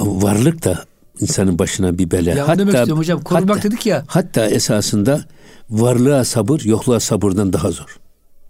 varlık 0.00 0.64
da 0.64 0.84
insanın 1.22 1.58
başına 1.58 1.98
bir 1.98 2.10
bela. 2.10 2.30
Ya 2.30 2.46
onu 2.46 2.58
demek 2.58 2.90
hocam. 2.90 3.22
Korumak 3.22 3.56
hatta, 3.56 3.62
dedik 3.62 3.86
ya. 3.86 4.04
Hatta 4.06 4.46
esasında 4.46 5.24
varlığa 5.70 6.24
sabır 6.24 6.60
yokluğa 6.60 7.00
sabırdan 7.00 7.52
daha 7.52 7.70
zor. 7.70 7.96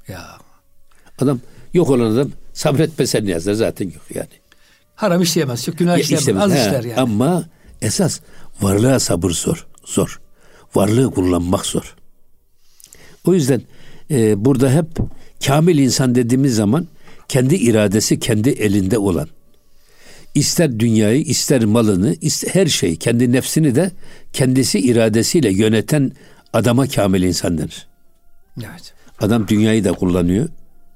Ya 0.08 0.22
Adam 1.18 1.40
yok 1.74 1.90
olan 1.90 2.10
adam 2.10 2.30
sabretmesen 2.52 3.24
yazar 3.24 3.52
zaten 3.54 3.84
yok 3.84 4.02
yani. 4.14 4.28
haram 4.94 5.22
işleyemez. 5.22 5.64
Çok 5.64 5.78
günah 5.78 5.98
işleyemez. 5.98 6.28
işte, 6.28 6.40
Az 6.40 6.52
he, 6.52 6.58
işler 6.60 6.84
yani. 6.84 7.00
Ama 7.00 7.44
esas 7.82 8.20
varlığa 8.60 8.98
sabır 9.00 9.30
zor. 9.30 9.66
Zor. 9.84 10.20
Varlığı 10.74 11.10
kullanmak 11.10 11.66
zor. 11.66 11.94
O 13.24 13.34
yüzden 13.34 13.62
e, 14.10 14.44
burada 14.44 14.70
hep 14.70 14.86
kamil 15.46 15.78
insan 15.78 16.14
dediğimiz 16.14 16.54
zaman 16.54 16.86
kendi 17.28 17.54
iradesi 17.54 18.20
kendi 18.20 18.50
elinde 18.50 18.98
olan, 18.98 19.28
ister 20.34 20.80
dünyayı, 20.80 21.22
ister 21.22 21.64
malını, 21.64 22.16
ister 22.20 22.50
her 22.54 22.66
şeyi, 22.66 22.96
kendi 22.96 23.32
nefsini 23.32 23.74
de 23.74 23.90
kendisi 24.32 24.78
iradesiyle 24.78 25.52
yöneten 25.52 26.12
adama 26.52 26.86
kamil 26.86 27.22
insan 27.22 27.58
denir. 27.58 27.86
Evet. 28.58 28.94
Adam 29.20 29.48
dünyayı 29.48 29.84
da 29.84 29.92
kullanıyor, 29.92 30.48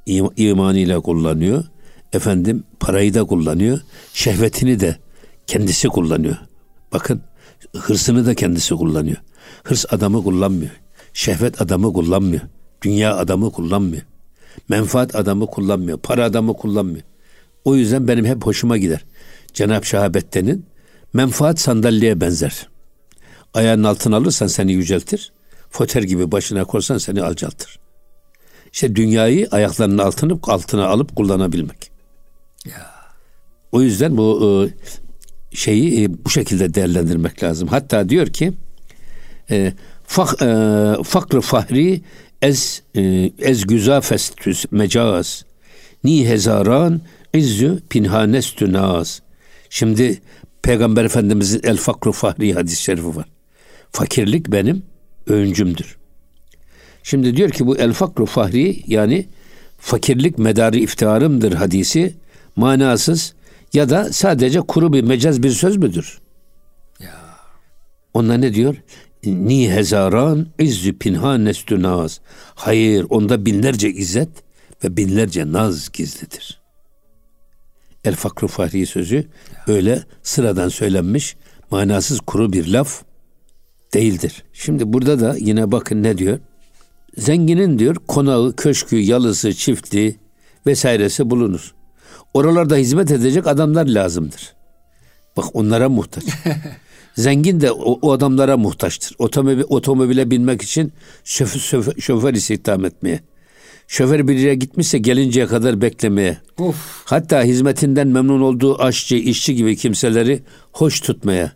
im- 0.07 0.33
imanıyla 0.37 1.01
kullanıyor, 1.01 1.65
efendim 2.13 2.65
parayı 2.81 3.15
da 3.15 3.25
kullanıyor, 3.25 3.81
şehvetini 4.13 4.81
de 4.81 4.97
kendisi 5.47 5.89
kullanıyor. 5.89 6.37
Bakın 6.93 7.23
hırsını 7.77 8.27
da 8.27 8.35
kendisi 8.35 8.75
kullanıyor. 8.75 9.17
Hırs 9.65 9.85
adamı 9.91 10.23
kullanmıyor. 10.25 10.71
Şehvet 11.13 11.61
adamı 11.63 11.93
kullanmıyor. 11.93 12.43
Dünya 12.83 13.17
adamı 13.17 13.53
kullanmıyor. 13.53 14.03
Menfaat 14.69 15.15
adamı 15.15 15.47
kullanmıyor. 15.47 15.99
Para 15.99 16.25
adamı 16.25 16.55
kullanmıyor. 16.55 17.03
O 17.65 17.77
yüzden 17.77 18.09
benim 18.09 18.25
hep 18.25 18.47
hoşuma 18.47 18.77
gider. 18.79 19.05
Cenab-ı 19.57 19.87
Şahabettin'in 19.87 20.67
menfaat 21.13 21.61
sandalyeye 21.61 22.21
benzer. 22.21 22.69
Ayağının 23.55 23.85
altına 23.85 24.17
alırsan 24.17 24.47
seni 24.47 24.73
yüceltir. 24.73 25.33
Foter 25.71 26.03
gibi 26.03 26.33
başına 26.33 26.65
korsan 26.65 26.99
seni 26.99 27.23
alçaltır. 27.23 27.79
İşte 28.73 28.97
dünyayı 28.97 29.49
ayaklarının 29.51 29.99
altına, 29.99 30.39
altına 30.43 30.87
alıp 30.87 31.17
kullanabilmek. 31.17 31.91
Ya. 32.65 32.93
O 33.73 33.83
yüzden 33.83 34.17
bu 34.17 34.69
e, 35.53 35.57
şeyi 35.57 36.05
e, 36.05 36.25
bu 36.25 36.31
şekilde 36.31 36.75
değerlendirmek 36.75 37.43
lazım. 37.43 37.69
Hatta 37.69 38.09
diyor 38.09 38.27
ki 38.27 38.53
e, 39.51 39.73
fak, 40.05 40.39
fakr 41.05 41.41
fahri 41.41 42.03
ez 42.43 42.83
ez 43.39 43.67
güzafestüs 43.67 44.65
mecaz 44.71 45.45
ni 46.05 46.29
hezaran 46.29 47.01
izzü 47.33 47.83
pinhanestü 47.91 48.73
naz. 48.73 49.26
Şimdi 49.71 50.21
Peygamber 50.63 51.05
Efendimizin 51.05 51.61
el 51.65 51.77
fakru 51.77 52.13
fahri 52.13 52.55
hadis-i 52.55 52.83
şerifi 52.83 53.17
var. 53.17 53.27
Fakirlik 53.93 54.53
benim 54.53 54.83
öncümdür. 55.27 55.97
Şimdi 57.03 57.37
diyor 57.37 57.51
ki 57.51 57.67
bu 57.67 57.79
el 57.79 57.93
fakru 57.93 58.27
fahri 58.27 58.83
yani 58.87 59.29
fakirlik 59.79 60.39
medarı 60.39 60.79
iftiharımdır 60.79 61.53
hadisi 61.53 62.15
manasız 62.57 63.35
ya 63.73 63.89
da 63.89 64.13
sadece 64.13 64.61
kuru 64.61 64.93
bir 64.93 65.05
mecaz 65.05 65.43
bir 65.43 65.51
söz 65.51 65.77
müdür? 65.77 66.21
Ya. 67.01 67.15
Onlar 68.15 68.41
ne 68.41 68.55
diyor? 68.55 68.77
Ni 69.25 69.71
hezaran 69.73 70.47
izzü 70.59 70.99
pinhan 70.99 71.45
nestü 71.45 71.83
naz. 71.83 72.21
Hayır 72.55 73.07
onda 73.11 73.47
binlerce 73.47 73.91
izzet 73.91 74.29
ve 74.85 74.97
binlerce 74.97 75.53
naz 75.53 75.93
gizlidir. 75.93 76.61
El 78.05 78.15
fakru 78.15 78.49
fahri 78.49 78.87
sözü 78.87 79.29
öyle 79.67 80.03
sıradan 80.23 80.69
söylenmiş 80.69 81.37
manasız 81.71 82.21
kuru 82.21 82.53
bir 82.53 82.67
laf 82.67 83.03
değildir. 83.95 84.45
Şimdi 84.53 84.93
burada 84.93 85.21
da 85.21 85.37
yine 85.39 85.73
bakın 85.73 86.03
ne 86.03 86.19
diyor? 86.19 86.39
Zenginin 87.17 87.79
diyor 87.79 87.97
konağı, 88.09 88.57
köşkü, 88.57 88.97
yalısı, 88.97 89.55
çiftliği 89.55 90.19
vesairesi 90.67 91.31
bulunur. 91.31 91.75
Oralarda 92.35 92.77
hizmet 92.77 93.11
edecek 93.11 93.47
adamlar 93.47 93.87
lazımdır. 93.87 94.55
Bak 95.37 95.45
onlara 95.53 95.89
muhtaç. 95.89 96.25
Zengin 97.15 97.61
de 97.61 97.73
o, 97.73 97.99
o 98.03 98.13
adamlara 98.13 98.57
muhtaçtır. 98.57 99.17
Otomobil, 99.19 99.63
otomobile 99.69 100.31
binmek 100.31 100.63
için 100.63 100.93
şoför, 101.25 101.61
şoför, 101.61 102.01
şoför 102.01 102.35
istihdam 102.35 102.85
etmeye. 102.85 103.21
Şoför 103.89 104.29
bir 104.29 104.39
yere 104.39 104.55
gitmişse 104.55 104.99
gelinceye 104.99 105.47
kadar 105.47 105.81
beklemeye. 105.81 106.39
Of. 106.59 107.03
Hatta 107.05 107.43
hizmetinden 107.43 108.09
memnun 108.09 108.41
olduğu 108.41 108.83
aşçı, 108.83 109.17
işçi 109.17 109.55
gibi 109.55 109.77
kimseleri 109.77 110.43
hoş 110.73 111.01
tutmaya. 111.01 111.53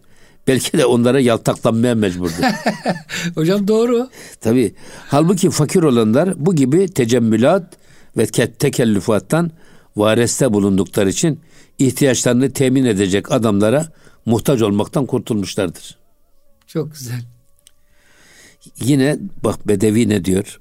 Belki 0.47 0.79
de 0.79 0.87
onlara 0.87 1.21
yaltaklanmaya 1.21 1.95
mecburdur. 1.95 2.45
Hocam 3.35 3.69
doğru. 3.69 4.09
Tabii. 4.41 4.75
Halbuki 5.09 5.51
fakir 5.51 5.83
olanlar 5.83 6.47
bu 6.47 6.55
gibi 6.55 6.89
tecemmülat 6.89 7.77
ve 8.17 8.25
ke- 8.25 8.53
tekellüfattan 8.53 9.51
vareste 9.97 10.53
bulundukları 10.53 11.11
için 11.11 11.41
ihtiyaçlarını 11.79 12.51
temin 12.53 12.85
edecek 12.85 13.33
adamlara 13.33 13.93
muhtaç 14.27 14.63
olmaktan 14.63 15.07
kurtulmuşlardır. 15.07 15.99
Çok 16.67 16.93
güzel. 16.93 17.21
Yine 18.81 19.19
bak 19.45 19.69
Bedevi 19.69 20.09
ne 20.09 20.25
diyor 20.25 20.61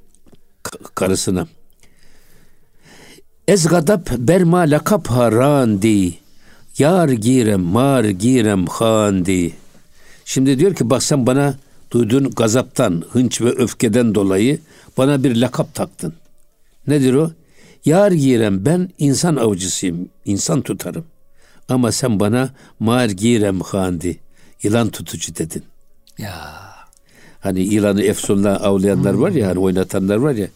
karısına. 0.95 1.47
Ez 3.49 3.67
gadap 3.67 4.09
berma 4.17 4.59
lakap 4.59 5.07
harandi. 5.07 6.13
Yar 6.77 7.09
girem 7.09 7.61
mar 7.61 8.03
girem 8.03 8.65
handi. 8.67 9.53
Şimdi 10.25 10.59
diyor 10.59 10.75
ki 10.75 10.89
bak 10.89 11.03
sen 11.03 11.27
bana 11.27 11.55
duyduğun 11.91 12.29
gazaptan, 12.31 13.03
hınç 13.11 13.41
ve 13.41 13.49
öfkeden 13.49 14.15
dolayı 14.15 14.59
bana 14.97 15.23
bir 15.23 15.35
lakap 15.35 15.75
taktın. 15.75 16.13
Nedir 16.87 17.13
o? 17.13 17.31
Yar 17.85 18.11
girem 18.11 18.65
ben 18.65 18.89
insan 18.97 19.35
avcısıyım, 19.35 20.09
insan 20.25 20.61
tutarım. 20.61 21.05
Ama 21.69 21.91
sen 21.91 22.19
bana 22.19 22.49
mar 22.79 23.09
girem 23.09 23.59
handi, 23.59 24.19
yılan 24.63 24.89
tutucu 24.89 25.35
dedin. 25.35 25.63
Ya. 26.17 26.35
Hani 27.39 27.59
yılanı 27.59 28.03
efsunla 28.03 28.63
avlayanlar 28.63 29.13
var 29.13 29.31
ya, 29.31 29.47
hani 29.47 29.59
oynatanlar 29.59 30.15
var 30.15 30.33
ya. 30.33 30.47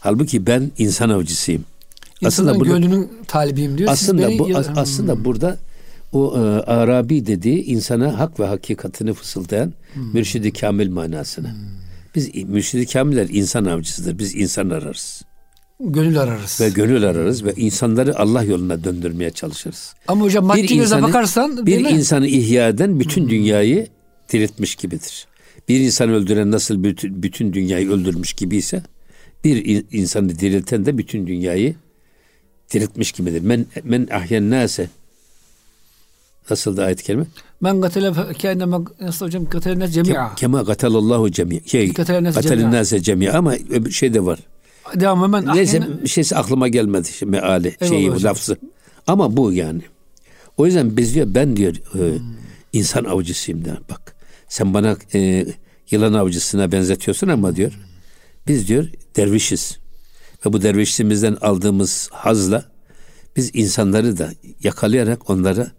Halbuki 0.00 0.46
ben 0.46 0.70
insan 0.78 1.10
avcısıyım. 1.10 1.64
Aslında 2.24 2.54
bunu- 2.54 2.64
gönlünün 2.68 3.08
talibiyim 3.26 3.78
diyor. 3.78 3.90
Aslında 3.90 4.28
beni- 4.28 4.38
bu 4.38 4.56
as- 4.56 4.68
aslında 4.76 5.24
burada 5.24 5.56
o 6.12 6.34
e, 6.36 6.40
Arabi 6.62 7.26
dediği 7.26 7.64
insana 7.64 8.18
hak 8.18 8.40
ve 8.40 8.46
hakikatini 8.46 9.12
fısıldayan 9.14 9.72
mürşidi 10.12 10.52
kamil 10.52 10.88
manasını. 10.90 11.54
Biz 12.14 12.34
mürşidi 12.44 12.86
kamiller 12.86 13.28
insan 13.32 13.64
avcısıdır. 13.64 14.18
Biz 14.18 14.34
insan 14.36 14.70
ararız 14.70 15.22
gönül 15.80 16.20
ararız. 16.20 16.60
ve 16.60 16.68
gönül 16.70 17.04
ararız 17.08 17.44
ve 17.44 17.52
insanları 17.56 18.18
Allah 18.18 18.42
yoluna 18.42 18.84
döndürmeye 18.84 19.30
çalışırız. 19.30 19.94
Ama 20.08 20.24
hocam 20.24 20.44
maddi 20.44 20.62
Bir 20.62 20.68
insanı- 20.68 21.02
bakarsan 21.02 21.66
bir 21.66 21.82
mi? 21.82 21.88
insanı 21.90 22.26
ihya 22.26 22.68
eden 22.68 23.00
bütün 23.00 23.28
dünyayı 23.28 23.86
diriltmiş 24.32 24.74
gibidir. 24.74 25.26
Bir 25.68 25.80
insan 25.80 26.10
öldüren 26.10 26.50
nasıl 26.50 26.84
bütün, 26.84 27.22
bütün 27.22 27.52
dünyayı 27.52 27.90
öldürmüş 27.90 28.32
gibiyse 28.32 28.82
bir 29.44 29.64
in- 29.64 29.86
insanı 29.92 30.38
dirilten 30.38 30.86
de 30.86 30.98
bütün 30.98 31.26
dünyayı 31.26 31.74
diriltmiş 32.72 33.12
gibidir. 33.12 33.40
Men 33.40 33.66
men 33.84 34.08
ahyen 34.12 34.50
nase 34.50 34.88
Nasıl 36.50 36.76
da 36.76 36.84
ayet 36.84 37.02
kelime? 37.02 37.24
Men 37.60 37.80
gatele 37.80 38.12
kendime 38.38 38.76
nasıl 39.00 39.26
hocam 39.26 39.44
gatele 39.44 39.88
cemi'a. 39.88 40.34
Kema 40.34 40.62
gatalallahu 40.62 41.30
cemi. 41.30 41.60
Şey, 41.66 41.92
Gatelen 41.92 42.72
nase 42.72 43.02
cemi'a. 43.02 43.38
ama 43.38 43.54
öbür 43.54 43.90
şey 43.90 44.14
de 44.14 44.24
var. 44.24 44.38
Devam 44.94 45.22
hemen 45.22 45.56
Neyse 45.56 45.78
ahyene- 45.78 46.08
şeysi 46.08 46.36
aklıma 46.36 46.68
gelmedi 46.68 47.08
şimdi 47.12 47.30
meali 47.30 47.76
şeyi 47.88 48.10
hocam. 48.10 48.30
lafzı. 48.30 48.56
Ama 49.06 49.36
bu 49.36 49.52
yani. 49.52 49.82
O 50.56 50.66
yüzden 50.66 50.96
biz 50.96 51.14
diyor 51.14 51.26
ben 51.34 51.56
diyor 51.56 51.74
e, 51.74 52.18
insan 52.72 53.04
avcısıyım 53.04 53.64
da 53.64 53.78
bak. 53.90 54.16
Sen 54.48 54.74
bana 54.74 54.96
e, 55.14 55.46
yılan 55.90 56.12
avcısına 56.12 56.72
benzetiyorsun 56.72 57.28
ama 57.28 57.56
diyor 57.56 57.72
biz 58.46 58.68
diyor 58.68 58.88
dervişiz. 59.16 59.78
Ve 60.46 60.52
bu 60.52 60.62
dervişliğimizden 60.62 61.36
aldığımız 61.40 62.08
hazla 62.12 62.64
biz 63.36 63.50
insanları 63.54 64.18
da 64.18 64.30
yakalayarak 64.62 65.30
onlara 65.30 65.70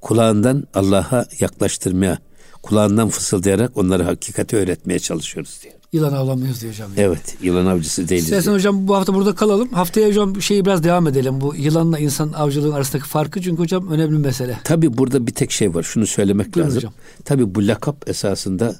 kulağından 0.00 0.64
Allah'a 0.74 1.26
yaklaştırmaya, 1.40 2.18
kulağından 2.62 3.08
fısıldayarak 3.08 3.76
onlara 3.76 4.06
hakikati 4.06 4.56
öğretmeye 4.56 4.98
çalışıyoruz 4.98 5.60
diyor. 5.62 5.74
yılan 5.92 6.12
avlamıyoruz 6.12 6.60
diyor 6.60 6.72
hocam. 6.72 6.90
Evet, 6.96 7.36
yılan 7.42 7.66
avcısı 7.66 8.08
değiliz. 8.08 8.24
İstersen 8.24 8.44
diyor. 8.44 8.56
hocam 8.56 8.88
bu 8.88 8.96
hafta 8.96 9.14
burada 9.14 9.34
kalalım. 9.34 9.68
Haftaya 9.68 10.08
hocam 10.08 10.42
şeyi 10.42 10.64
biraz 10.64 10.84
devam 10.84 11.06
edelim. 11.06 11.40
Bu 11.40 11.54
yılanla 11.54 11.98
insan 11.98 12.32
avcılığın 12.32 12.72
arasındaki 12.72 13.08
farkı 13.08 13.42
çünkü 13.42 13.62
hocam 13.62 13.88
önemli 13.88 14.12
bir 14.12 14.24
mesele. 14.24 14.58
Tabi 14.64 14.98
burada 14.98 15.26
bir 15.26 15.32
tek 15.32 15.50
şey 15.50 15.74
var. 15.74 15.82
Şunu 15.82 16.06
söylemek 16.06 16.54
Buyurun 16.54 16.70
lazım. 16.70 16.90
Tabi 17.24 17.54
bu 17.54 17.66
lakap 17.66 18.08
esasında 18.08 18.76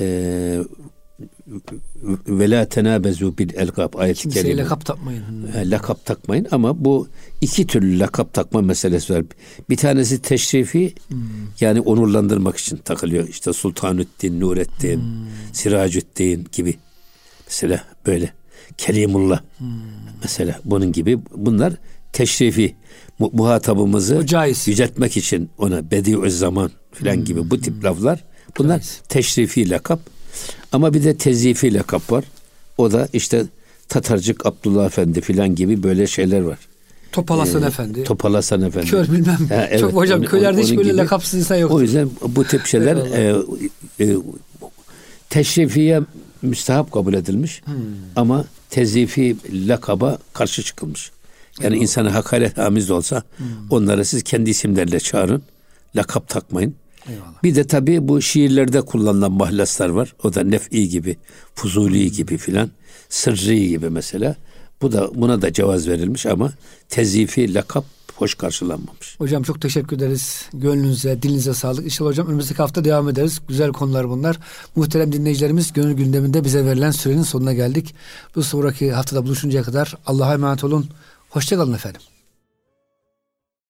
e, 0.00 0.58
ve 2.28 2.50
la 2.50 2.68
tenabezu 2.68 3.38
bil 3.38 3.54
elgab 3.54 3.94
ayet-i 3.94 4.22
Kimseye 4.22 4.42
kerime. 4.42 4.62
lakap 4.62 4.86
takmayın. 4.86 5.22
E, 5.56 5.70
lakap 5.70 6.04
takmayın 6.06 6.46
ama 6.50 6.84
bu 6.84 7.08
iki 7.40 7.66
türlü 7.66 7.98
lakap 7.98 8.34
takma 8.34 8.62
meselesi 8.62 9.14
var. 9.14 9.24
Bir 9.70 9.76
tanesi 9.76 10.22
teşrifi 10.22 10.94
Hmm. 11.08 11.18
yani 11.60 11.80
onurlandırmak 11.80 12.56
için 12.56 12.76
takılıyor. 12.76 13.28
İşte 13.28 13.52
Sultanüddin, 13.52 14.40
Nurettin, 14.40 14.96
Hmm. 15.00 15.26
Siracüddin 15.52 16.46
gibi. 16.52 16.74
Mesela 17.46 17.84
böyle. 18.06 18.32
Kelimullah. 18.78 19.40
Hmm. 19.58 19.68
Mesela 20.22 20.60
bunun 20.64 20.92
gibi 20.92 21.18
bunlar 21.36 21.72
teşrifi 22.12 22.74
mu- 23.18 23.30
muhatabımızı 23.32 24.24
yüceltmek 24.66 25.16
için 25.16 25.50
ona 25.58 25.90
bediü 25.90 26.30
zaman 26.30 26.70
filan 26.92 27.24
gibi 27.24 27.50
bu 27.50 27.60
tip 27.60 27.84
laflar 27.84 28.24
bunlar 28.58 28.78
Caiz. 28.78 29.00
teşrifi 29.08 29.70
lakap. 29.70 30.00
Ama 30.72 30.94
bir 30.94 31.04
de 31.04 31.16
tezifi 31.16 31.74
lakap 31.74 32.12
var. 32.12 32.24
O 32.78 32.92
da 32.92 33.08
işte 33.12 33.44
Tatarcık 33.88 34.46
Abdullah 34.46 34.86
Efendi 34.86 35.20
filan 35.20 35.54
gibi 35.54 35.82
böyle 35.82 36.06
şeyler 36.06 36.40
var. 36.40 36.58
Topal 37.12 37.38
Hasan 37.38 37.62
e, 37.62 37.66
Efendi. 37.66 38.04
Topal 38.04 38.34
Hasan 38.34 38.62
Efendi. 38.62 38.86
Kör 38.86 39.12
bilmem. 39.12 39.38
Ha, 39.48 39.66
evet, 39.70 39.80
Çok 39.80 39.92
hocam 39.92 40.20
onu, 40.20 40.26
köylerde 40.26 40.62
hiç 40.62 40.76
böyle 40.76 40.88
gibi. 40.88 40.96
lakapsız 40.96 41.40
insan 41.40 41.56
yok. 41.56 41.70
O 41.70 41.80
yüzden 41.80 42.10
bu 42.28 42.44
tip 42.44 42.66
şeyler 42.66 42.96
e, 42.96 43.36
e, 44.00 44.16
teşrifiye 45.30 46.00
müstahap 46.42 46.92
kabul 46.92 47.14
edilmiş. 47.14 47.62
Hmm. 47.64 47.74
Ama 48.16 48.44
tezifi 48.70 49.36
lakaba 49.68 50.18
karşı 50.32 50.62
çıkılmış. 50.62 51.10
Yani 51.60 51.66
Eyvallah. 51.66 51.82
insana 51.82 52.14
hakaret 52.14 52.58
amiz 52.58 52.90
olsa 52.90 53.22
hmm. 53.36 53.46
onlara 53.70 54.04
siz 54.04 54.22
kendi 54.22 54.50
isimlerle 54.50 55.00
çağırın. 55.00 55.42
Lakap 55.96 56.28
takmayın. 56.28 56.74
Eyvallah. 57.08 57.42
Bir 57.42 57.54
de 57.54 57.66
tabii 57.66 58.08
bu 58.08 58.22
şiirlerde 58.22 58.80
kullanılan 58.80 59.32
mahlaslar 59.32 59.88
var. 59.88 60.14
O 60.24 60.34
da 60.34 60.42
nef'i 60.42 60.88
gibi, 60.88 61.16
fuzuli 61.54 62.12
gibi 62.12 62.36
filan, 62.38 62.70
sırrı 63.08 63.54
gibi 63.54 63.90
mesela. 63.90 64.36
Bu 64.82 64.92
da 64.92 65.10
buna 65.14 65.42
da 65.42 65.52
cevaz 65.52 65.88
verilmiş 65.88 66.26
ama 66.26 66.52
tezifi 66.88 67.54
lakap 67.54 67.84
hoş 68.16 68.34
karşılanmamış. 68.34 69.16
Hocam 69.18 69.42
çok 69.42 69.60
teşekkür 69.60 69.96
ederiz. 69.96 70.48
Gönlünüze, 70.52 71.22
dilinize 71.22 71.54
sağlık. 71.54 71.84
İnşallah 71.84 72.10
hocam 72.10 72.26
önümüzdeki 72.26 72.62
hafta 72.62 72.84
devam 72.84 73.08
ederiz. 73.08 73.40
Güzel 73.48 73.72
konular 73.72 74.08
bunlar. 74.08 74.38
Muhterem 74.76 75.12
dinleyicilerimiz 75.12 75.72
gönül 75.72 75.92
gündeminde 75.92 76.44
bize 76.44 76.64
verilen 76.64 76.90
sürenin 76.90 77.22
sonuna 77.22 77.52
geldik. 77.52 77.94
Bu 78.34 78.42
sonraki 78.42 78.92
haftada 78.92 79.24
buluşuncaya 79.26 79.64
kadar 79.64 79.94
Allah'a 80.06 80.34
emanet 80.34 80.64
olun. 80.64 80.86
Hoşçakalın 81.30 81.72
efendim. 81.72 82.00